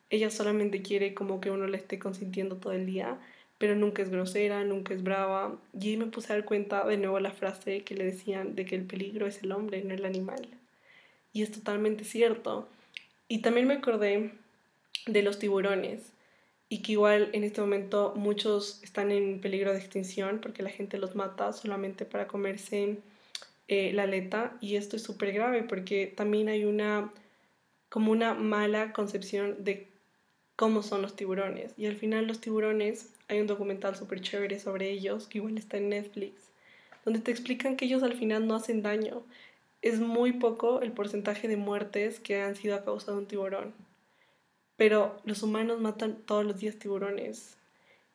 Ella 0.10 0.30
solamente 0.30 0.82
quiere 0.82 1.14
como 1.14 1.40
que 1.40 1.52
uno 1.52 1.68
la 1.68 1.78
esté 1.78 2.00
consintiendo 2.00 2.58
todo 2.58 2.74
el 2.74 2.86
día 2.86 3.20
pero 3.64 3.78
nunca 3.78 4.02
es 4.02 4.10
grosera, 4.10 4.66
nunca 4.66 4.94
es 4.94 5.04
brava. 5.04 5.58
Y 5.80 5.88
ahí 5.88 5.96
me 5.96 6.08
puse 6.08 6.34
a 6.34 6.36
dar 6.36 6.44
cuenta 6.44 6.86
de 6.86 6.98
nuevo 6.98 7.18
la 7.22 7.32
frase 7.32 7.84
que 7.84 7.96
le 7.96 8.04
decían 8.04 8.56
de 8.56 8.66
que 8.66 8.76
el 8.76 8.84
peligro 8.84 9.26
es 9.26 9.42
el 9.42 9.54
hombre, 9.54 9.82
no 9.86 9.94
el 9.94 10.04
animal. 10.04 10.46
Y 11.32 11.44
es 11.44 11.52
totalmente 11.54 12.04
cierto. 12.04 12.68
Y 13.30 13.42
también 13.42 13.68
me 13.68 13.76
acordé 13.76 14.32
de 15.08 15.22
los 15.22 15.40
tiburones 15.40 16.12
y 16.74 16.80
que 16.80 16.94
igual 16.94 17.30
en 17.34 17.44
este 17.44 17.62
momento 17.62 18.14
muchos 18.16 18.82
están 18.82 19.12
en 19.12 19.40
peligro 19.42 19.72
de 19.72 19.78
extinción 19.78 20.40
porque 20.42 20.64
la 20.64 20.72
gente 20.72 20.98
los 20.98 21.14
mata 21.14 21.54
solamente 21.54 22.04
para 22.04 22.26
comerse 22.26 22.98
eh, 23.68 23.94
la 23.94 24.04
aleta 24.04 24.58
y 24.60 24.76
esto 24.76 24.96
es 24.96 25.04
súper 25.04 25.34
grave 25.34 25.62
porque 25.62 26.08
también 26.08 26.50
hay 26.50 26.66
una 26.66 27.14
como 27.90 28.12
una 28.12 28.34
mala 28.34 28.92
concepción 28.92 29.64
de 29.64 29.88
cómo 30.56 30.82
son 30.82 31.04
los 31.04 31.16
tiburones 31.16 31.76
y 31.78 31.86
al 31.86 31.96
final 31.96 32.26
los 32.26 32.42
tiburones 32.42 33.14
hay 33.28 33.40
un 33.40 33.46
documental 33.46 33.96
súper 33.96 34.22
chévere 34.22 34.60
sobre 34.60 34.90
ellos, 34.90 35.28
que 35.28 35.38
igual 35.38 35.60
está 35.60 35.78
en 35.78 35.90
Netflix, 35.90 36.50
donde 37.06 37.20
te 37.20 37.30
explican 37.30 37.78
que 37.78 37.86
ellos 37.86 38.02
al 38.02 38.14
final 38.14 38.48
no 38.48 38.56
hacen 38.56 38.82
daño. 38.82 39.22
Es 39.84 40.00
muy 40.00 40.32
poco 40.32 40.82
el 40.82 40.92
porcentaje 40.92 41.48
de 41.48 41.56
muertes 41.56 42.20
que 42.20 42.42
han 42.42 42.56
sido 42.56 42.74
a 42.74 42.84
causa 42.84 43.12
de 43.12 43.20
un 43.20 43.28
tiburón. 43.28 43.76
Pero 44.78 45.22
los 45.26 45.44
humanos 45.44 45.80
matan 45.80 46.18
todos 46.26 46.46
los 46.46 46.60
días 46.60 46.78
tiburones. 46.78 47.58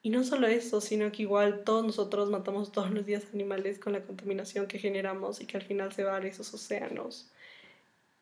Y 0.03 0.11
no 0.11 0.25
solo 0.25 0.47
eso, 0.47 0.81
sino 0.81 1.11
que 1.13 1.23
igual 1.23 1.65
todos 1.65 1.85
nosotros 1.85 2.31
matamos 2.31 2.73
todos 2.73 2.91
los 2.91 3.05
días 3.05 3.25
animales 3.35 3.79
con 3.79 3.93
la 3.93 4.03
contaminación 4.03 4.67
que 4.67 4.79
generamos 4.79 5.41
y 5.41 5.47
que 5.47 5.57
al 5.57 5.65
final 5.65 5.93
se 5.93 6.05
va 6.05 6.17
a 6.17 6.27
esos 6.27 6.53
océanos. 6.55 7.31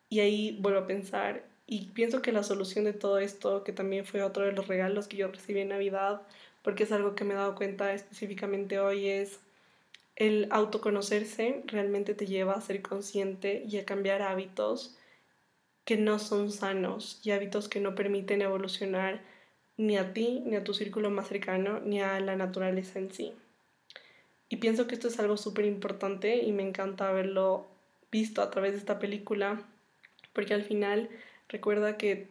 Y 0.09 0.19
ahí 0.19 0.57
vuelvo 0.59 0.79
a 0.79 0.87
pensar, 0.87 1.43
y 1.67 1.87
pienso 1.87 2.21
que 2.21 2.31
la 2.31 2.43
solución 2.43 2.85
de 2.85 2.93
todo 2.93 3.19
esto, 3.19 3.63
que 3.63 3.73
también 3.73 4.05
fue 4.05 4.23
otro 4.23 4.45
de 4.45 4.53
los 4.53 4.67
regalos 4.67 5.07
que 5.07 5.17
yo 5.17 5.27
recibí 5.27 5.59
en 5.59 5.69
Navidad, 5.69 6.21
porque 6.61 6.83
es 6.83 6.91
algo 6.91 7.13
que 7.13 7.25
me 7.25 7.33
he 7.33 7.37
dado 7.37 7.55
cuenta 7.55 7.93
específicamente 7.93 8.79
hoy, 8.79 9.07
es 9.07 9.39
el 10.17 10.47
autoconocerse 10.49 11.61
realmente 11.67 12.15
te 12.15 12.25
lleva 12.25 12.53
a 12.53 12.61
ser 12.61 12.81
consciente 12.81 13.63
y 13.69 13.77
a 13.77 13.85
cambiar 13.85 14.23
hábitos 14.23 14.97
que 15.87 15.97
no 15.97 16.19
son 16.19 16.51
sanos 16.51 17.19
y 17.23 17.31
hábitos 17.31 17.67
que 17.67 17.79
no 17.79 17.95
permiten 17.95 18.43
evolucionar 18.43 19.21
ni 19.77 19.97
a 19.97 20.13
ti, 20.13 20.43
ni 20.45 20.55
a 20.55 20.63
tu 20.63 20.75
círculo 20.75 21.09
más 21.09 21.29
cercano, 21.29 21.79
ni 21.79 21.99
a 21.99 22.19
la 22.19 22.35
naturaleza 22.35 22.99
en 22.99 23.11
sí. 23.11 23.33
Y 24.49 24.57
pienso 24.57 24.85
que 24.85 24.93
esto 24.93 25.07
es 25.07 25.19
algo 25.19 25.37
súper 25.37 25.65
importante 25.65 26.43
y 26.43 26.51
me 26.51 26.61
encanta 26.61 27.09
haberlo 27.09 27.65
visto 28.11 28.43
a 28.43 28.51
través 28.51 28.73
de 28.73 28.77
esta 28.77 28.99
película, 28.99 29.63
porque 30.33 30.53
al 30.53 30.63
final 30.63 31.09
recuerda 31.49 31.97
que 31.97 32.27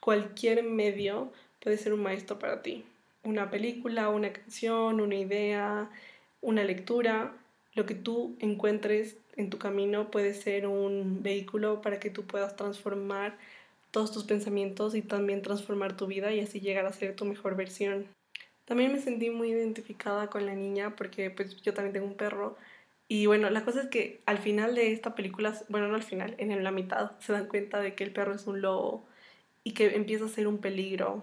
cualquier 0.00 0.64
medio 0.64 1.32
puede 1.62 1.78
ser 1.78 1.92
un 1.92 2.02
maestro 2.02 2.40
para 2.40 2.60
ti 2.62 2.84
una 3.24 3.50
película, 3.50 4.10
una 4.10 4.32
canción, 4.32 5.00
una 5.00 5.16
idea, 5.16 5.90
una 6.40 6.62
lectura, 6.62 7.32
lo 7.74 7.86
que 7.86 7.94
tú 7.94 8.36
encuentres 8.40 9.16
en 9.36 9.50
tu 9.50 9.58
camino 9.58 10.10
puede 10.10 10.34
ser 10.34 10.66
un 10.66 11.22
vehículo 11.22 11.82
para 11.82 12.00
que 12.00 12.10
tú 12.10 12.24
puedas 12.24 12.56
transformar 12.56 13.36
todos 13.90 14.12
tus 14.12 14.24
pensamientos 14.24 14.94
y 14.94 15.02
también 15.02 15.42
transformar 15.42 15.96
tu 15.96 16.06
vida 16.06 16.32
y 16.32 16.40
así 16.40 16.60
llegar 16.60 16.86
a 16.86 16.92
ser 16.92 17.14
tu 17.16 17.24
mejor 17.24 17.56
versión. 17.56 18.06
También 18.64 18.92
me 18.92 19.00
sentí 19.00 19.30
muy 19.30 19.50
identificada 19.50 20.28
con 20.30 20.46
la 20.46 20.54
niña 20.54 20.96
porque 20.96 21.30
pues 21.30 21.60
yo 21.62 21.74
también 21.74 21.92
tengo 21.92 22.06
un 22.06 22.16
perro 22.16 22.56
y 23.08 23.26
bueno, 23.26 23.50
la 23.50 23.64
cosa 23.64 23.82
es 23.82 23.88
que 23.88 24.22
al 24.26 24.38
final 24.38 24.74
de 24.74 24.92
esta 24.92 25.14
película, 25.14 25.54
bueno, 25.68 25.88
no 25.88 25.94
al 25.94 26.02
final, 26.02 26.34
en 26.38 26.64
la 26.64 26.70
mitad 26.70 27.12
se 27.20 27.32
dan 27.32 27.46
cuenta 27.48 27.80
de 27.80 27.94
que 27.94 28.04
el 28.04 28.12
perro 28.12 28.34
es 28.34 28.46
un 28.46 28.62
lobo 28.62 29.04
y 29.62 29.72
que 29.74 29.94
empieza 29.94 30.24
a 30.26 30.28
ser 30.28 30.46
un 30.46 30.58
peligro. 30.58 31.22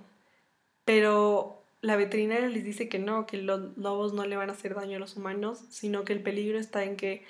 Pero 0.85 1.60
la 1.81 1.95
veterinaria 1.95 2.47
les 2.47 2.63
dice 2.63 2.87
que 2.87 2.99
no, 2.99 3.25
que 3.25 3.37
los 3.37 3.75
lobos 3.77 4.13
no 4.13 4.25
le 4.25 4.37
van 4.37 4.49
a 4.49 4.53
hacer 4.53 4.75
daño 4.75 4.97
a 4.97 4.99
los 4.99 5.17
humanos, 5.17 5.63
sino 5.69 6.05
que 6.05 6.13
el 6.13 6.21
peligro 6.21 6.59
está 6.59 6.83
en 6.83 6.95
que 6.95 7.23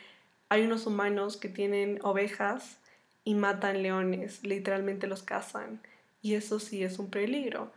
hay 0.49 0.63
unos 0.63 0.85
humanos 0.85 1.37
que 1.37 1.47
tienen 1.47 1.99
ovejas 2.03 2.77
y 3.23 3.35
matan 3.35 3.81
leones, 3.81 4.43
literalmente 4.43 5.07
los 5.07 5.23
cazan, 5.23 5.81
y 6.21 6.35
eso 6.35 6.59
sí 6.59 6.83
es 6.83 6.99
un 6.99 7.09
peligro. 7.09 7.71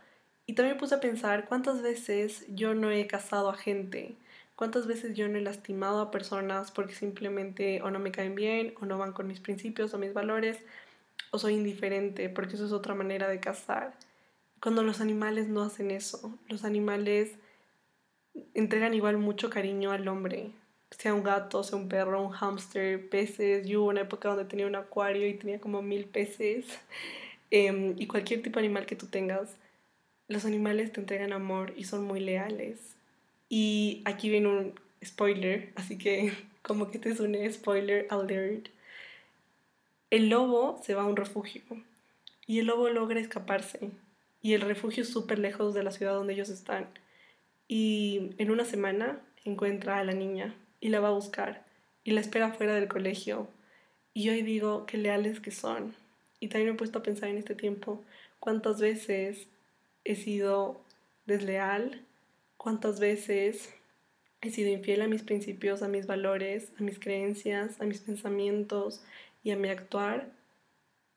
Y 0.47 0.53
también 0.53 0.77
puse 0.77 0.95
a 0.95 0.99
pensar 0.99 1.45
cuántas 1.47 1.81
veces 1.81 2.45
yo 2.49 2.75
no 2.75 2.91
he 2.91 3.07
cazado 3.07 3.49
a 3.49 3.55
gente, 3.55 4.15
cuántas 4.55 4.85
veces 4.85 5.15
yo 5.15 5.29
no 5.29 5.37
he 5.37 5.41
lastimado 5.41 6.01
a 6.01 6.11
personas 6.11 6.71
porque 6.71 6.93
simplemente 6.93 7.81
o 7.81 7.89
no 7.91 7.99
me 7.99 8.11
caen 8.11 8.35
bien, 8.35 8.73
o 8.81 8.85
no 8.85 8.97
van 8.97 9.13
con 9.13 9.27
mis 9.27 9.39
principios 9.39 9.93
o 9.93 9.97
mis 9.97 10.13
valores, 10.13 10.57
o 11.31 11.39
soy 11.39 11.53
indiferente, 11.53 12.29
porque 12.29 12.55
eso 12.55 12.65
es 12.65 12.73
otra 12.73 12.95
manera 12.95 13.29
de 13.29 13.39
cazar 13.39 13.93
cuando 14.61 14.83
los 14.83 15.01
animales 15.01 15.47
no 15.47 15.61
hacen 15.61 15.91
eso. 15.91 16.37
Los 16.47 16.63
animales 16.63 17.31
entregan 18.53 18.93
igual 18.93 19.17
mucho 19.17 19.49
cariño 19.49 19.91
al 19.91 20.07
hombre, 20.07 20.51
sea 20.91 21.13
un 21.13 21.23
gato, 21.23 21.63
sea 21.63 21.77
un 21.77 21.89
perro, 21.89 22.21
un 22.21 22.31
hámster, 22.31 23.09
peces. 23.09 23.67
Yo 23.67 23.81
hubo 23.81 23.89
una 23.89 24.01
época 24.01 24.29
donde 24.29 24.45
tenía 24.45 24.67
un 24.67 24.75
acuario 24.75 25.27
y 25.27 25.33
tenía 25.33 25.59
como 25.59 25.81
mil 25.81 26.05
peces. 26.05 26.65
Em, 27.51 27.93
y 27.97 28.07
cualquier 28.07 28.41
tipo 28.41 28.59
de 28.59 28.65
animal 28.65 28.87
que 28.87 28.95
tú 28.95 29.05
tengas, 29.05 29.55
los 30.27 30.45
animales 30.45 30.91
te 30.91 30.99
entregan 30.99 31.31
amor 31.31 31.73
y 31.77 31.83
son 31.85 32.03
muy 32.03 32.19
leales. 32.19 32.95
Y 33.49 34.01
aquí 34.05 34.29
viene 34.29 34.47
un 34.47 34.79
spoiler, 35.03 35.71
así 35.75 35.97
que 35.97 36.33
como 36.63 36.89
que 36.89 36.99
te 36.99 37.15
suene 37.15 37.49
spoiler 37.53 38.07
alert. 38.09 38.69
El 40.09 40.29
lobo 40.29 40.81
se 40.83 40.95
va 40.95 41.03
a 41.03 41.05
un 41.05 41.15
refugio 41.15 41.61
y 42.47 42.59
el 42.59 42.65
lobo 42.65 42.89
logra 42.89 43.19
escaparse 43.19 43.91
y 44.45 44.53
el 44.53 44.61
refugio 44.61 45.01
es 45.01 45.09
súper 45.09 45.39
lejos 45.39 45.73
de 45.73 45.81
la 45.81 45.89
ciudad 45.89 46.13
donde 46.13 46.33
ellos 46.33 46.49
están. 46.49 46.87
Y 47.67 48.35
en 48.37 48.51
una 48.51 48.63
semana 48.63 49.19
encuentra 49.43 49.97
a 49.97 50.03
la 50.03 50.13
niña 50.13 50.53
y 50.79 50.89
la 50.89 50.99
va 50.99 51.07
a 51.07 51.13
buscar 51.13 51.65
y 52.03 52.11
la 52.11 52.21
espera 52.21 52.53
fuera 52.53 52.75
del 52.75 52.87
colegio. 52.87 53.47
Y 54.13 54.21
yo 54.21 54.33
digo, 54.33 54.85
qué 54.85 54.99
leales 54.99 55.39
que 55.39 55.49
son. 55.49 55.95
Y 56.39 56.49
también 56.49 56.67
me 56.67 56.75
he 56.75 56.77
puesto 56.77 56.99
a 56.99 57.01
pensar 57.01 57.29
en 57.29 57.39
este 57.39 57.55
tiempo 57.55 58.03
cuántas 58.39 58.79
veces 58.79 59.47
he 60.03 60.15
sido 60.15 60.79
desleal, 61.25 62.03
cuántas 62.55 62.99
veces 62.99 63.73
he 64.41 64.51
sido 64.51 64.69
infiel 64.69 65.01
a 65.01 65.07
mis 65.07 65.23
principios, 65.23 65.81
a 65.81 65.87
mis 65.87 66.05
valores, 66.05 66.71
a 66.77 66.83
mis 66.83 66.99
creencias, 66.99 67.81
a 67.81 67.85
mis 67.85 68.01
pensamientos 68.01 69.03
y 69.43 69.49
a 69.49 69.57
mi 69.57 69.69
actuar 69.69 70.29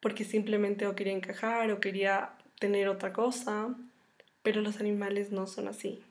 porque 0.00 0.24
simplemente 0.24 0.86
o 0.86 0.94
quería 0.94 1.12
encajar 1.12 1.70
o 1.72 1.80
quería 1.80 2.30
tener 2.58 2.88
otra 2.88 3.12
cosa, 3.12 3.74
pero 4.42 4.60
los 4.60 4.80
animales 4.80 5.30
no 5.32 5.46
son 5.46 5.68
así. 5.68 6.02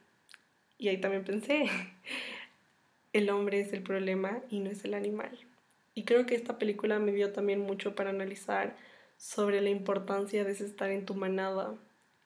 Y 0.77 0.89
ahí 0.89 0.99
también 0.99 1.23
pensé, 1.23 1.65
el 3.13 3.29
hombre 3.29 3.61
es 3.61 3.73
el 3.73 3.83
problema 3.83 4.41
y 4.49 4.59
no 4.59 4.69
es 4.69 4.85
el 4.85 4.93
animal. 4.93 5.37
Y 5.93 6.03
creo 6.03 6.25
que 6.25 6.35
esta 6.35 6.59
película 6.59 6.99
me 6.99 7.11
dio 7.11 7.31
también 7.31 7.59
mucho 7.59 7.95
para 7.95 8.11
analizar 8.11 8.75
sobre 9.17 9.61
la 9.61 9.69
importancia 9.69 10.43
de 10.43 10.51
estar 10.51 10.91
en 10.91 11.05
tu 11.05 11.15
manada. 11.15 11.73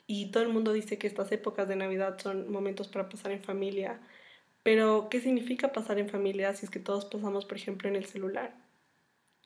Y 0.07 0.31
todo 0.31 0.43
el 0.43 0.49
mundo 0.49 0.73
dice 0.73 0.97
que 0.97 1.07
estas 1.07 1.31
épocas 1.31 1.67
de 1.69 1.77
Navidad 1.77 2.19
son 2.19 2.51
momentos 2.51 2.89
para 2.89 3.07
pasar 3.07 3.31
en 3.31 3.41
familia. 3.41 4.01
Pero, 4.63 5.07
¿qué 5.09 5.21
significa 5.21 5.71
pasar 5.71 5.99
en 5.99 6.09
familia 6.09 6.53
si 6.53 6.65
es 6.65 6.69
que 6.69 6.79
todos 6.79 7.05
pasamos, 7.05 7.45
por 7.45 7.57
ejemplo, 7.57 7.87
en 7.87 7.95
el 7.95 8.05
celular? 8.05 8.53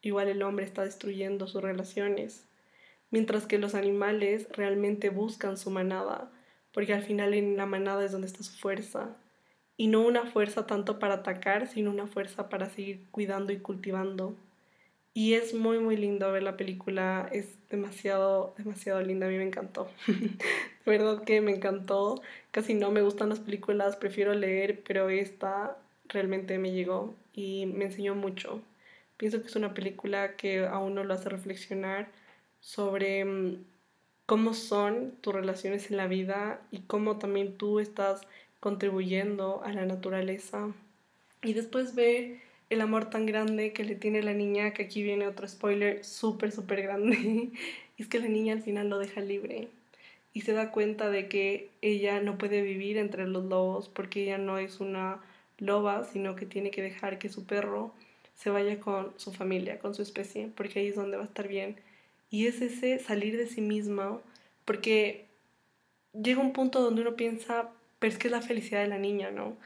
Igual 0.02 0.28
el 0.28 0.42
hombre 0.42 0.66
está 0.66 0.84
destruyendo 0.84 1.48
sus 1.48 1.62
relaciones, 1.62 2.48
mientras 3.16 3.48
que 3.48 3.60
los 3.60 3.76
animales 3.76 4.46
realmente 4.52 5.10
buscan 5.10 5.56
su 5.56 5.70
manada, 5.70 6.30
porque 6.74 6.94
al 6.94 7.02
final 7.02 7.34
en 7.34 7.56
la 7.56 7.66
manada 7.66 8.04
es 8.04 8.12
donde 8.12 8.28
está 8.28 8.44
su 8.44 8.52
fuerza, 8.58 9.16
y 9.78 9.88
no 9.88 10.02
una 10.02 10.26
fuerza 10.26 10.68
tanto 10.68 11.00
para 11.00 11.14
atacar, 11.14 11.68
sino 11.70 11.92
una 11.92 12.08
fuerza 12.08 12.50
para 12.50 12.70
seguir 12.70 13.06
cuidando 13.12 13.54
y 13.54 13.60
cultivando. 13.60 14.36
Y 15.14 15.36
es 15.36 15.54
muy, 15.54 15.80
muy 15.80 15.96
lindo 15.96 16.30
ver 16.30 16.44
la 16.44 16.58
película, 16.58 17.30
es 17.32 17.58
demasiado, 17.70 18.54
demasiado 18.58 19.02
linda, 19.02 19.28
a 19.28 19.30
mí 19.30 19.38
me 19.38 19.48
encantó. 19.48 19.90
de 20.08 20.36
verdad 20.86 21.24
que 21.24 21.40
me 21.40 21.56
encantó, 21.56 22.22
casi 22.52 22.74
no 22.74 22.92
me 22.92 23.02
gustan 23.02 23.30
las 23.30 23.40
películas, 23.40 23.96
prefiero 23.96 24.34
leer, 24.34 24.84
pero 24.86 25.08
esta 25.10 25.78
realmente 26.10 26.58
me 26.58 26.74
llegó 26.74 27.16
y 27.34 27.66
me 27.68 27.86
enseñó 27.86 28.14
mucho. 28.14 28.62
Pienso 29.16 29.40
que 29.40 29.48
es 29.48 29.56
una 29.56 29.74
película 29.74 30.36
que 30.36 30.66
a 30.66 30.80
uno 30.80 31.06
lo 31.06 31.14
hace 31.14 31.30
reflexionar 31.30 32.10
sobre 32.66 33.24
mm, 33.24 33.64
cómo 34.26 34.56
son 34.56 35.12
tus 35.22 35.36
relaciones 35.36 35.92
en 35.92 35.98
la 35.98 36.08
vida 36.08 36.62
y 36.72 36.80
cómo 36.80 37.20
también 37.20 37.58
tú 37.58 37.80
estás 37.80 38.22
contribuyendo 38.60 39.64
a 39.64 39.72
la 39.72 39.86
naturaleza. 39.86 40.74
Y 41.44 41.54
después 41.54 41.94
ve 41.94 42.42
el 42.72 42.82
amor 42.82 43.12
tan 43.12 43.28
grande 43.28 43.72
que 43.72 43.84
le 43.84 43.94
tiene 43.94 44.24
la 44.24 44.34
niña, 44.34 44.74
que 44.74 44.84
aquí 44.84 45.04
viene 45.04 45.28
otro 45.28 45.48
spoiler 45.48 46.04
súper, 46.04 46.52
súper 46.52 46.82
grande, 46.82 47.52
es 48.00 48.08
que 48.08 48.20
la 48.20 48.28
niña 48.30 48.54
al 48.54 48.64
final 48.64 48.90
lo 48.90 48.98
deja 48.98 49.22
libre 49.22 49.68
y 50.34 50.42
se 50.42 50.54
da 50.54 50.72
cuenta 50.72 51.12
de 51.12 51.28
que 51.28 51.70
ella 51.84 52.20
no 52.20 52.40
puede 52.40 52.64
vivir 52.64 52.98
entre 52.98 53.28
los 53.28 53.46
lobos 53.46 53.90
porque 53.90 54.24
ella 54.24 54.40
no 54.40 54.58
es 54.58 54.80
una 54.80 55.22
loba, 55.60 56.04
sino 56.04 56.36
que 56.36 56.48
tiene 56.48 56.72
que 56.72 56.82
dejar 56.82 57.20
que 57.20 57.30
su 57.30 57.46
perro 57.46 57.94
se 58.34 58.50
vaya 58.50 58.80
con 58.80 59.14
su 59.18 59.32
familia, 59.32 59.78
con 59.78 59.94
su 59.94 60.02
especie, 60.02 60.50
porque 60.58 60.80
ahí 60.80 60.88
es 60.88 60.96
donde 60.96 61.18
va 61.18 61.24
a 61.24 61.28
estar 61.28 61.48
bien. 61.48 61.76
Y 62.30 62.48
es 62.48 62.62
ese 62.62 63.00
salir 63.00 63.38
de 63.38 63.48
sí 63.48 63.62
misma, 63.62 64.20
porque 64.66 65.26
llega 66.14 66.42
un 66.42 66.54
punto 66.54 66.82
donde 66.82 67.02
uno 67.02 67.16
piensa, 67.16 67.70
pero 68.00 68.12
es 68.12 68.20
que 68.20 68.28
es 68.28 68.32
la 68.32 68.42
felicidad 68.42 68.82
de 68.82 68.88
la 68.88 68.98
niña, 68.98 69.32
¿no? 69.32 69.58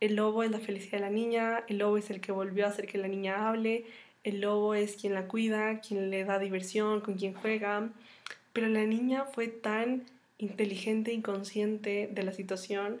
El 0.00 0.16
lobo 0.16 0.42
es 0.42 0.50
la 0.50 0.60
felicidad 0.60 0.98
de 0.98 1.06
la 1.06 1.10
niña, 1.10 1.64
el 1.68 1.78
lobo 1.78 1.98
es 1.98 2.10
el 2.10 2.20
que 2.20 2.32
volvió 2.32 2.66
a 2.66 2.70
hacer 2.70 2.86
que 2.86 2.98
la 2.98 3.08
niña 3.08 3.48
hable, 3.48 3.84
el 4.24 4.40
lobo 4.40 4.74
es 4.74 4.96
quien 4.96 5.14
la 5.14 5.26
cuida, 5.28 5.80
quien 5.80 6.10
le 6.10 6.24
da 6.24 6.38
diversión, 6.38 7.00
con 7.00 7.14
quien 7.14 7.34
juega, 7.34 7.90
pero 8.52 8.68
la 8.68 8.84
niña 8.84 9.24
fue 9.24 9.48
tan 9.48 10.04
inteligente 10.38 11.12
y 11.12 11.20
consciente 11.20 12.08
de 12.12 12.22
la 12.22 12.32
situación 12.32 13.00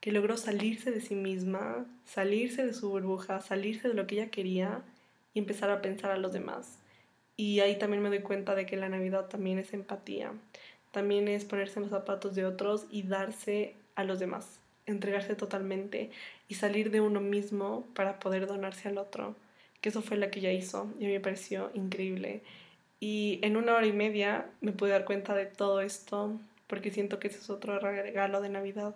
que 0.00 0.12
logró 0.12 0.36
salirse 0.36 0.90
de 0.90 1.00
sí 1.00 1.14
misma, 1.14 1.86
salirse 2.04 2.64
de 2.64 2.74
su 2.74 2.88
burbuja, 2.88 3.40
salirse 3.40 3.88
de 3.88 3.94
lo 3.94 4.06
que 4.06 4.16
ella 4.16 4.30
quería 4.30 4.82
y 5.34 5.38
empezar 5.38 5.70
a 5.70 5.82
pensar 5.82 6.10
a 6.10 6.16
los 6.16 6.32
demás. 6.32 6.78
Y 7.40 7.60
ahí 7.60 7.78
también 7.78 8.02
me 8.02 8.10
doy 8.10 8.18
cuenta 8.18 8.54
de 8.54 8.66
que 8.66 8.76
la 8.76 8.90
Navidad 8.90 9.28
también 9.28 9.58
es 9.58 9.72
empatía, 9.72 10.34
también 10.90 11.26
es 11.26 11.46
ponerse 11.46 11.78
en 11.78 11.84
los 11.84 11.90
zapatos 11.90 12.34
de 12.34 12.44
otros 12.44 12.84
y 12.90 13.04
darse 13.04 13.76
a 13.94 14.04
los 14.04 14.18
demás, 14.18 14.60
entregarse 14.84 15.34
totalmente 15.34 16.10
y 16.48 16.56
salir 16.56 16.90
de 16.90 17.00
uno 17.00 17.22
mismo 17.22 17.86
para 17.94 18.20
poder 18.20 18.46
donarse 18.46 18.90
al 18.90 18.98
otro, 18.98 19.36
que 19.80 19.88
eso 19.88 20.02
fue 20.02 20.18
lo 20.18 20.30
que 20.30 20.40
ella 20.40 20.52
hizo 20.52 20.92
y 20.98 21.06
me 21.06 21.18
pareció 21.18 21.70
increíble. 21.72 22.42
Y 23.00 23.38
en 23.40 23.56
una 23.56 23.74
hora 23.74 23.86
y 23.86 23.94
media 23.94 24.44
me 24.60 24.72
pude 24.72 24.90
dar 24.90 25.06
cuenta 25.06 25.34
de 25.34 25.46
todo 25.46 25.80
esto 25.80 26.38
porque 26.66 26.90
siento 26.90 27.18
que 27.18 27.28
ese 27.28 27.38
es 27.38 27.48
otro 27.48 27.78
regalo 27.78 28.42
de 28.42 28.50
Navidad 28.50 28.94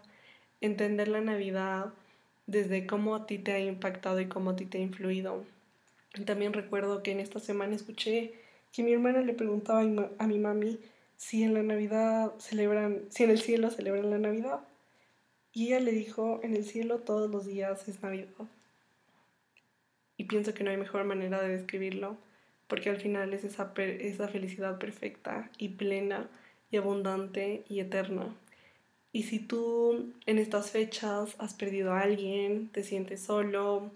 entender 0.61 1.09
la 1.09 1.23
Navidad 1.23 1.95
desde 2.47 2.87
cómo 2.87 3.15
a 3.15 3.25
ti 3.25 3.39
te 3.39 3.53
ha 3.53 3.61
impactado 3.61 4.21
y 4.21 4.27
cómo 4.27 4.51
a 4.51 4.57
ti 4.57 4.67
te 4.67 4.77
ha 4.77 4.83
influido. 4.83 5.47
También 6.25 6.53
recuerdo 6.53 7.03
que 7.03 7.11
en 7.11 7.21
esta 7.21 7.41
semana 7.41 7.75
escuché 7.75 8.35
que 8.73 8.83
mi 8.83 8.93
hermana 8.93 9.21
le 9.21 9.35
preguntaba 9.35 9.81
a 9.81 10.27
mi 10.27 10.39
mami 10.39 10.79
si 11.17 11.43
en 11.43 11.55
la 11.55 11.63
Navidad 11.63 12.33
celebran, 12.39 13.03
si 13.11 13.25
en 13.25 13.31
el 13.31 13.41
cielo 13.41 13.71
celebran 13.71 14.11
la 14.11 14.19
Navidad. 14.19 14.61
Y 15.53 15.69
ella 15.69 15.81
le 15.81 15.93
dijo, 15.93 16.41
en 16.43 16.55
el 16.55 16.65
cielo 16.65 16.99
todos 16.99 17.31
los 17.31 17.47
días 17.47 17.87
es 17.89 18.03
Navidad. 18.03 18.29
Y 20.17 20.25
pienso 20.25 20.55
que 20.55 20.65
no 20.65 20.71
hay 20.71 20.77
mejor 20.77 21.05
manera 21.05 21.41
de 21.43 21.57
describirlo, 21.57 22.17
porque 22.69 22.91
al 22.91 23.01
final 23.01 23.33
es 23.35 23.45
esa, 23.45 23.73
esa 23.77 24.29
felicidad 24.29 24.79
perfecta 24.79 25.51
y 25.59 25.71
plena 25.71 26.29
y 26.71 26.77
abundante 26.77 27.65
y 27.69 27.81
eterna. 27.81 28.35
Y 29.13 29.25
si 29.25 29.39
tú 29.39 30.13
en 30.27 30.39
estas 30.39 30.73
fechas 30.73 31.37
has 31.39 31.55
perdido 31.55 31.93
a 31.93 32.01
alguien, 32.01 32.69
te 32.71 32.83
sientes 32.83 33.23
solo, 33.23 33.93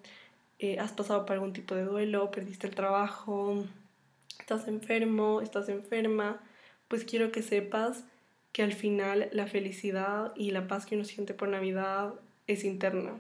eh, 0.59 0.79
has 0.79 0.93
pasado 0.93 1.25
por 1.25 1.35
algún 1.35 1.53
tipo 1.53 1.75
de 1.75 1.85
duelo, 1.85 2.31
perdiste 2.31 2.67
el 2.67 2.75
trabajo, 2.75 3.65
estás 4.39 4.69
enfermo, 4.69 5.41
estás 5.41 5.69
enferma, 5.69 6.41
pues 6.89 7.05
quiero 7.05 7.33
que 7.33 7.43
sepas 7.43 8.05
que 8.53 8.63
al 8.63 8.73
final 8.73 9.29
la 9.33 9.47
felicidad 9.47 10.33
y 10.37 10.51
la 10.51 10.67
paz 10.67 10.87
que 10.87 10.97
uno 10.97 11.05
siente 11.05 11.35
por 11.35 11.49
Navidad 11.49 12.15
es 12.47 12.65
interna. 12.65 13.13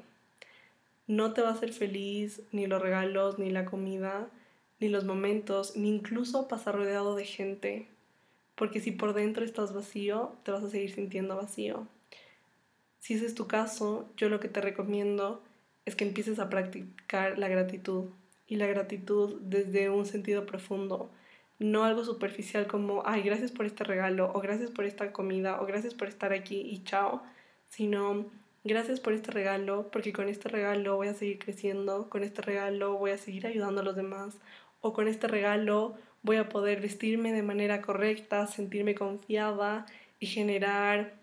No 1.06 1.32
te 1.32 1.42
va 1.42 1.50
a 1.50 1.52
hacer 1.52 1.72
feliz 1.72 2.42
ni 2.52 2.66
los 2.66 2.82
regalos, 2.82 3.38
ni 3.38 3.50
la 3.50 3.64
comida, 3.64 4.28
ni 4.80 4.88
los 4.88 5.04
momentos, 5.04 5.76
ni 5.76 5.88
incluso 5.88 6.48
pasar 6.48 6.74
rodeado 6.76 7.14
de 7.14 7.24
gente 7.24 7.88
porque 8.58 8.80
si 8.80 8.90
por 8.90 9.14
dentro 9.14 9.44
estás 9.44 9.72
vacío, 9.72 10.32
te 10.42 10.50
vas 10.50 10.64
a 10.64 10.68
seguir 10.68 10.90
sintiendo 10.90 11.36
vacío. 11.36 11.86
Si 12.98 13.14
ese 13.14 13.26
es 13.26 13.34
tu 13.34 13.46
caso, 13.46 14.10
yo 14.16 14.28
lo 14.28 14.40
que 14.40 14.48
te 14.48 14.60
recomiendo 14.60 15.42
es 15.88 15.96
que 15.96 16.04
empieces 16.04 16.38
a 16.38 16.50
practicar 16.50 17.38
la 17.38 17.48
gratitud 17.48 18.10
y 18.46 18.56
la 18.56 18.66
gratitud 18.66 19.40
desde 19.40 19.90
un 19.90 20.06
sentido 20.06 20.46
profundo, 20.46 21.10
no 21.58 21.84
algo 21.84 22.04
superficial 22.04 22.66
como, 22.66 23.02
ay, 23.04 23.22
gracias 23.22 23.50
por 23.50 23.66
este 23.66 23.84
regalo, 23.84 24.30
o 24.34 24.40
gracias 24.40 24.70
por 24.70 24.84
esta 24.84 25.12
comida, 25.12 25.60
o 25.60 25.66
gracias 25.66 25.94
por 25.94 26.08
estar 26.08 26.32
aquí 26.32 26.60
y 26.60 26.84
chao, 26.84 27.22
sino 27.68 28.26
gracias 28.64 29.00
por 29.00 29.12
este 29.12 29.30
regalo, 29.30 29.90
porque 29.90 30.12
con 30.12 30.28
este 30.28 30.48
regalo 30.48 30.96
voy 30.96 31.08
a 31.08 31.14
seguir 31.14 31.38
creciendo, 31.38 32.08
con 32.10 32.22
este 32.22 32.42
regalo 32.42 32.96
voy 32.98 33.12
a 33.12 33.18
seguir 33.18 33.46
ayudando 33.46 33.80
a 33.80 33.84
los 33.84 33.96
demás, 33.96 34.38
o 34.80 34.92
con 34.92 35.08
este 35.08 35.26
regalo 35.26 35.96
voy 36.22 36.36
a 36.36 36.48
poder 36.48 36.80
vestirme 36.80 37.32
de 37.32 37.42
manera 37.42 37.80
correcta, 37.80 38.46
sentirme 38.46 38.94
confiada 38.94 39.86
y 40.20 40.26
generar 40.26 41.14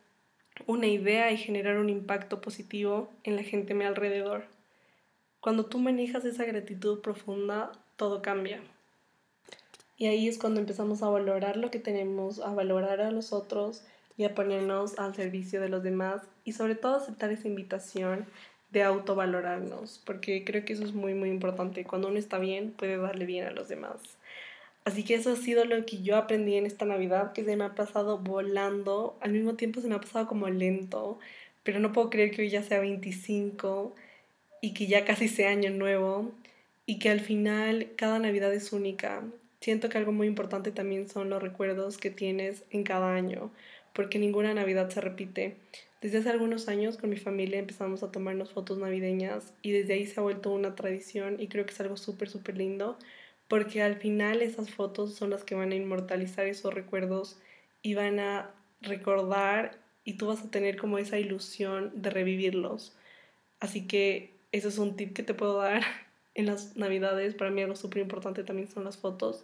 una 0.67 0.87
idea 0.87 1.31
y 1.31 1.37
generar 1.37 1.77
un 1.77 1.89
impacto 1.89 2.41
positivo 2.41 3.11
en 3.23 3.35
la 3.35 3.43
gente 3.43 3.73
a 3.73 3.75
mi 3.75 3.85
alrededor. 3.85 4.54
Cuando 5.45 5.67
tú 5.67 5.77
manejas 5.77 6.25
esa 6.25 6.43
gratitud 6.43 7.01
profunda, 7.01 7.71
todo 7.97 8.23
cambia. 8.23 8.61
Y 9.95 10.07
ahí 10.07 10.27
es 10.27 10.39
cuando 10.39 10.59
empezamos 10.59 11.03
a 11.03 11.09
valorar 11.09 11.55
lo 11.55 11.69
que 11.69 11.77
tenemos, 11.77 12.39
a 12.39 12.51
valorar 12.51 12.99
a 12.99 13.11
los 13.11 13.31
otros 13.31 13.83
y 14.17 14.23
a 14.23 14.33
ponernos 14.33 14.97
al 14.97 15.13
servicio 15.13 15.61
de 15.61 15.69
los 15.69 15.83
demás 15.83 16.23
y 16.45 16.53
sobre 16.53 16.73
todo 16.73 16.95
aceptar 16.95 17.29
esa 17.29 17.47
invitación 17.47 18.25
de 18.71 18.81
autovalorarnos, 18.81 20.01
porque 20.03 20.43
creo 20.43 20.65
que 20.65 20.73
eso 20.73 20.83
es 20.83 20.95
muy 20.95 21.13
muy 21.13 21.29
importante. 21.29 21.83
Cuando 21.83 22.07
uno 22.07 22.17
está 22.17 22.39
bien, 22.39 22.71
puede 22.71 22.97
darle 22.97 23.27
bien 23.27 23.45
a 23.45 23.51
los 23.51 23.67
demás. 23.67 23.97
Así 24.83 25.03
que 25.03 25.13
eso 25.13 25.31
ha 25.31 25.35
sido 25.35 25.63
lo 25.65 25.85
que 25.85 26.01
yo 26.01 26.17
aprendí 26.17 26.55
en 26.55 26.65
esta 26.65 26.85
Navidad, 26.85 27.33
que 27.33 27.43
se 27.43 27.55
me 27.55 27.65
ha 27.65 27.75
pasado 27.75 28.17
volando, 28.17 29.15
al 29.21 29.31
mismo 29.33 29.53
tiempo 29.53 29.79
se 29.79 29.89
me 29.89 29.93
ha 29.93 30.01
pasado 30.01 30.25
como 30.25 30.49
lento, 30.49 31.19
pero 31.61 31.79
no 31.79 31.91
puedo 31.93 32.09
creer 32.09 32.31
que 32.31 32.41
hoy 32.41 32.49
ya 32.49 32.63
sea 32.63 32.79
25 32.79 33.93
y 34.61 34.73
que 34.73 34.87
ya 34.87 35.05
casi 35.05 35.27
sea 35.27 35.49
año 35.49 35.69
nuevo 35.69 36.31
y 36.85 36.99
que 36.99 37.09
al 37.09 37.19
final 37.19 37.91
cada 37.95 38.19
Navidad 38.19 38.53
es 38.53 38.73
única. 38.73 39.23
Siento 39.61 39.89
que 39.89 39.97
algo 39.97 40.11
muy 40.11 40.27
importante 40.27 40.71
también 40.71 41.09
son 41.09 41.29
los 41.29 41.41
recuerdos 41.41 41.97
que 41.97 42.11
tienes 42.11 42.63
en 42.69 42.83
cada 42.83 43.15
año, 43.15 43.51
porque 43.93 44.19
ninguna 44.19 44.53
Navidad 44.53 44.89
se 44.89 45.01
repite. 45.01 45.57
Desde 46.01 46.19
hace 46.19 46.29
algunos 46.29 46.67
años 46.67 46.97
con 46.97 47.09
mi 47.09 47.17
familia 47.17 47.57
empezamos 47.57 48.03
a 48.03 48.11
tomarnos 48.11 48.51
fotos 48.51 48.77
navideñas 48.77 49.53
y 49.61 49.71
desde 49.71 49.93
ahí 49.93 50.05
se 50.05 50.19
ha 50.19 50.23
vuelto 50.23 50.51
una 50.51 50.75
tradición 50.75 51.37
y 51.39 51.47
creo 51.47 51.65
que 51.65 51.73
es 51.73 51.79
algo 51.79 51.97
súper, 51.97 52.29
súper 52.29 52.57
lindo 52.57 52.97
porque 53.47 53.81
al 53.81 53.95
final 53.97 54.41
esas 54.41 54.69
fotos 54.69 55.15
son 55.15 55.29
las 55.29 55.43
que 55.43 55.55
van 55.55 55.71
a 55.71 55.75
inmortalizar 55.75 56.45
esos 56.47 56.73
recuerdos 56.73 57.39
y 57.81 57.93
van 57.93 58.19
a 58.19 58.51
recordar 58.81 59.79
y 60.03 60.13
tú 60.13 60.27
vas 60.27 60.43
a 60.43 60.51
tener 60.51 60.77
como 60.77 60.97
esa 60.97 61.19
ilusión 61.19 61.91
de 61.95 62.09
revivirlos. 62.09 62.95
Así 63.59 63.87
que 63.87 64.34
Eso 64.55 64.69
es 64.69 64.77
un 64.77 64.95
tip 64.95 65.13
que 65.13 65.21
te 65.21 65.33
puedo 65.33 65.57
dar 65.57 65.83
en 66.33 66.45
las 66.45 66.77
navidades. 66.77 67.35
Para 67.35 67.51
mí 67.51 67.61
algo 67.61 67.75
súper 67.75 68.01
importante 68.01 68.45
también 68.45 68.69
son 68.69 68.85
las 68.85 68.95
fotos, 68.95 69.43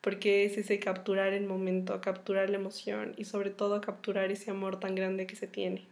porque 0.00 0.44
es 0.44 0.56
ese 0.56 0.78
capturar 0.78 1.32
el 1.32 1.46
momento, 1.46 2.00
capturar 2.00 2.48
la 2.48 2.58
emoción 2.58 3.12
y 3.16 3.24
sobre 3.24 3.50
todo 3.50 3.80
capturar 3.80 4.30
ese 4.30 4.52
amor 4.52 4.78
tan 4.78 4.94
grande 4.94 5.26
que 5.26 5.34
se 5.34 5.48
tiene. 5.48 5.84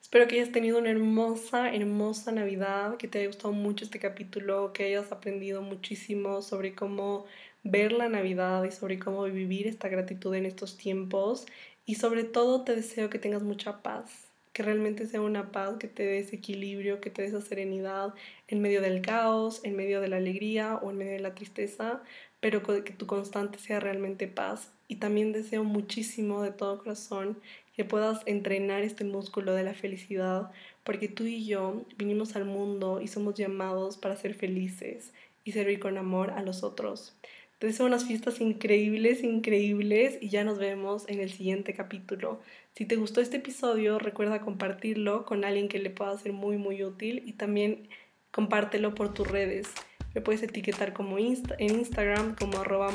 Espero 0.00 0.28
que 0.28 0.36
hayas 0.36 0.52
tenido 0.52 0.78
una 0.78 0.90
hermosa, 0.90 1.74
hermosa 1.74 2.30
Navidad, 2.30 2.98
que 2.98 3.08
te 3.08 3.18
haya 3.18 3.26
gustado 3.26 3.52
mucho 3.52 3.84
este 3.84 3.98
capítulo, 3.98 4.72
que 4.72 4.84
hayas 4.84 5.10
aprendido 5.10 5.60
muchísimo 5.60 6.40
sobre 6.40 6.76
cómo 6.76 7.26
ver 7.64 7.90
la 7.90 8.08
Navidad 8.08 8.62
y 8.62 8.70
sobre 8.70 9.00
cómo 9.00 9.24
vivir 9.24 9.66
esta 9.66 9.88
gratitud 9.88 10.32
en 10.36 10.46
estos 10.46 10.76
tiempos. 10.76 11.46
Y 11.84 11.96
sobre 11.96 12.22
todo 12.22 12.62
te 12.62 12.76
deseo 12.76 13.10
que 13.10 13.18
tengas 13.18 13.42
mucha 13.42 13.82
paz, 13.82 14.27
que 14.58 14.64
realmente 14.64 15.06
sea 15.06 15.20
una 15.20 15.52
paz 15.52 15.76
que 15.78 15.86
te 15.86 16.02
dé 16.02 16.18
ese 16.18 16.34
equilibrio, 16.34 17.00
que 17.00 17.10
te 17.10 17.22
dé 17.22 17.28
esa 17.28 17.40
serenidad 17.40 18.12
en 18.48 18.60
medio 18.60 18.82
del 18.82 19.02
caos, 19.02 19.60
en 19.62 19.76
medio 19.76 20.00
de 20.00 20.08
la 20.08 20.16
alegría 20.16 20.80
o 20.82 20.90
en 20.90 20.98
medio 20.98 21.12
de 21.12 21.20
la 21.20 21.36
tristeza, 21.36 22.02
pero 22.40 22.64
que 22.64 22.92
tu 22.92 23.06
constante 23.06 23.60
sea 23.60 23.78
realmente 23.78 24.26
paz. 24.26 24.72
Y 24.88 24.96
también 24.96 25.30
deseo 25.30 25.62
muchísimo 25.62 26.42
de 26.42 26.50
todo 26.50 26.78
corazón 26.78 27.38
que 27.76 27.84
puedas 27.84 28.22
entrenar 28.26 28.82
este 28.82 29.04
músculo 29.04 29.54
de 29.54 29.62
la 29.62 29.74
felicidad, 29.74 30.50
porque 30.82 31.06
tú 31.06 31.22
y 31.22 31.46
yo 31.46 31.84
vinimos 31.96 32.34
al 32.34 32.44
mundo 32.44 33.00
y 33.00 33.06
somos 33.06 33.36
llamados 33.36 33.96
para 33.96 34.16
ser 34.16 34.34
felices 34.34 35.12
y 35.44 35.52
servir 35.52 35.78
con 35.78 35.96
amor 35.98 36.32
a 36.32 36.42
los 36.42 36.64
otros. 36.64 37.14
Te 37.60 37.66
deseo 37.66 37.86
unas 37.86 38.06
fiestas 38.06 38.40
increíbles, 38.40 39.24
increíbles 39.24 40.18
y 40.20 40.28
ya 40.28 40.44
nos 40.44 40.58
vemos 40.58 41.08
en 41.08 41.18
el 41.18 41.30
siguiente 41.30 41.74
capítulo. 41.74 42.40
Si 42.74 42.84
te 42.84 42.96
gustó 42.96 43.20
este 43.20 43.38
episodio, 43.38 43.98
recuerda 43.98 44.40
compartirlo 44.40 45.24
con 45.24 45.44
alguien 45.44 45.68
que 45.68 45.78
le 45.78 45.90
pueda 45.90 46.16
ser 46.16 46.32
muy, 46.32 46.56
muy 46.56 46.84
útil 46.84 47.22
y 47.26 47.32
también 47.32 47.88
compártelo 48.30 48.94
por 48.94 49.12
tus 49.12 49.26
redes. 49.26 49.68
Me 50.14 50.20
puedes 50.20 50.42
etiquetar 50.42 50.92
como 50.92 51.18
en 51.18 51.36
Instagram 51.58 52.34
como 52.36 52.58
arroba 52.60 52.90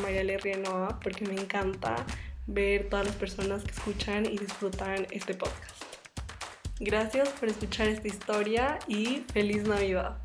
porque 1.04 1.26
me 1.26 1.34
encanta 1.34 2.06
ver 2.48 2.90
todas 2.90 3.06
las 3.06 3.16
personas 3.16 3.64
que 3.64 3.72
escuchan 3.72 4.26
y 4.26 4.38
disfrutan 4.38 5.08
este 5.12 5.34
podcast. 5.34 5.84
Gracias 6.80 7.30
por 7.30 7.50
escuchar 7.50 7.88
esta 7.88 8.08
historia 8.08 8.80
y 8.88 9.24
feliz 9.32 9.64
Navidad. 9.64 10.18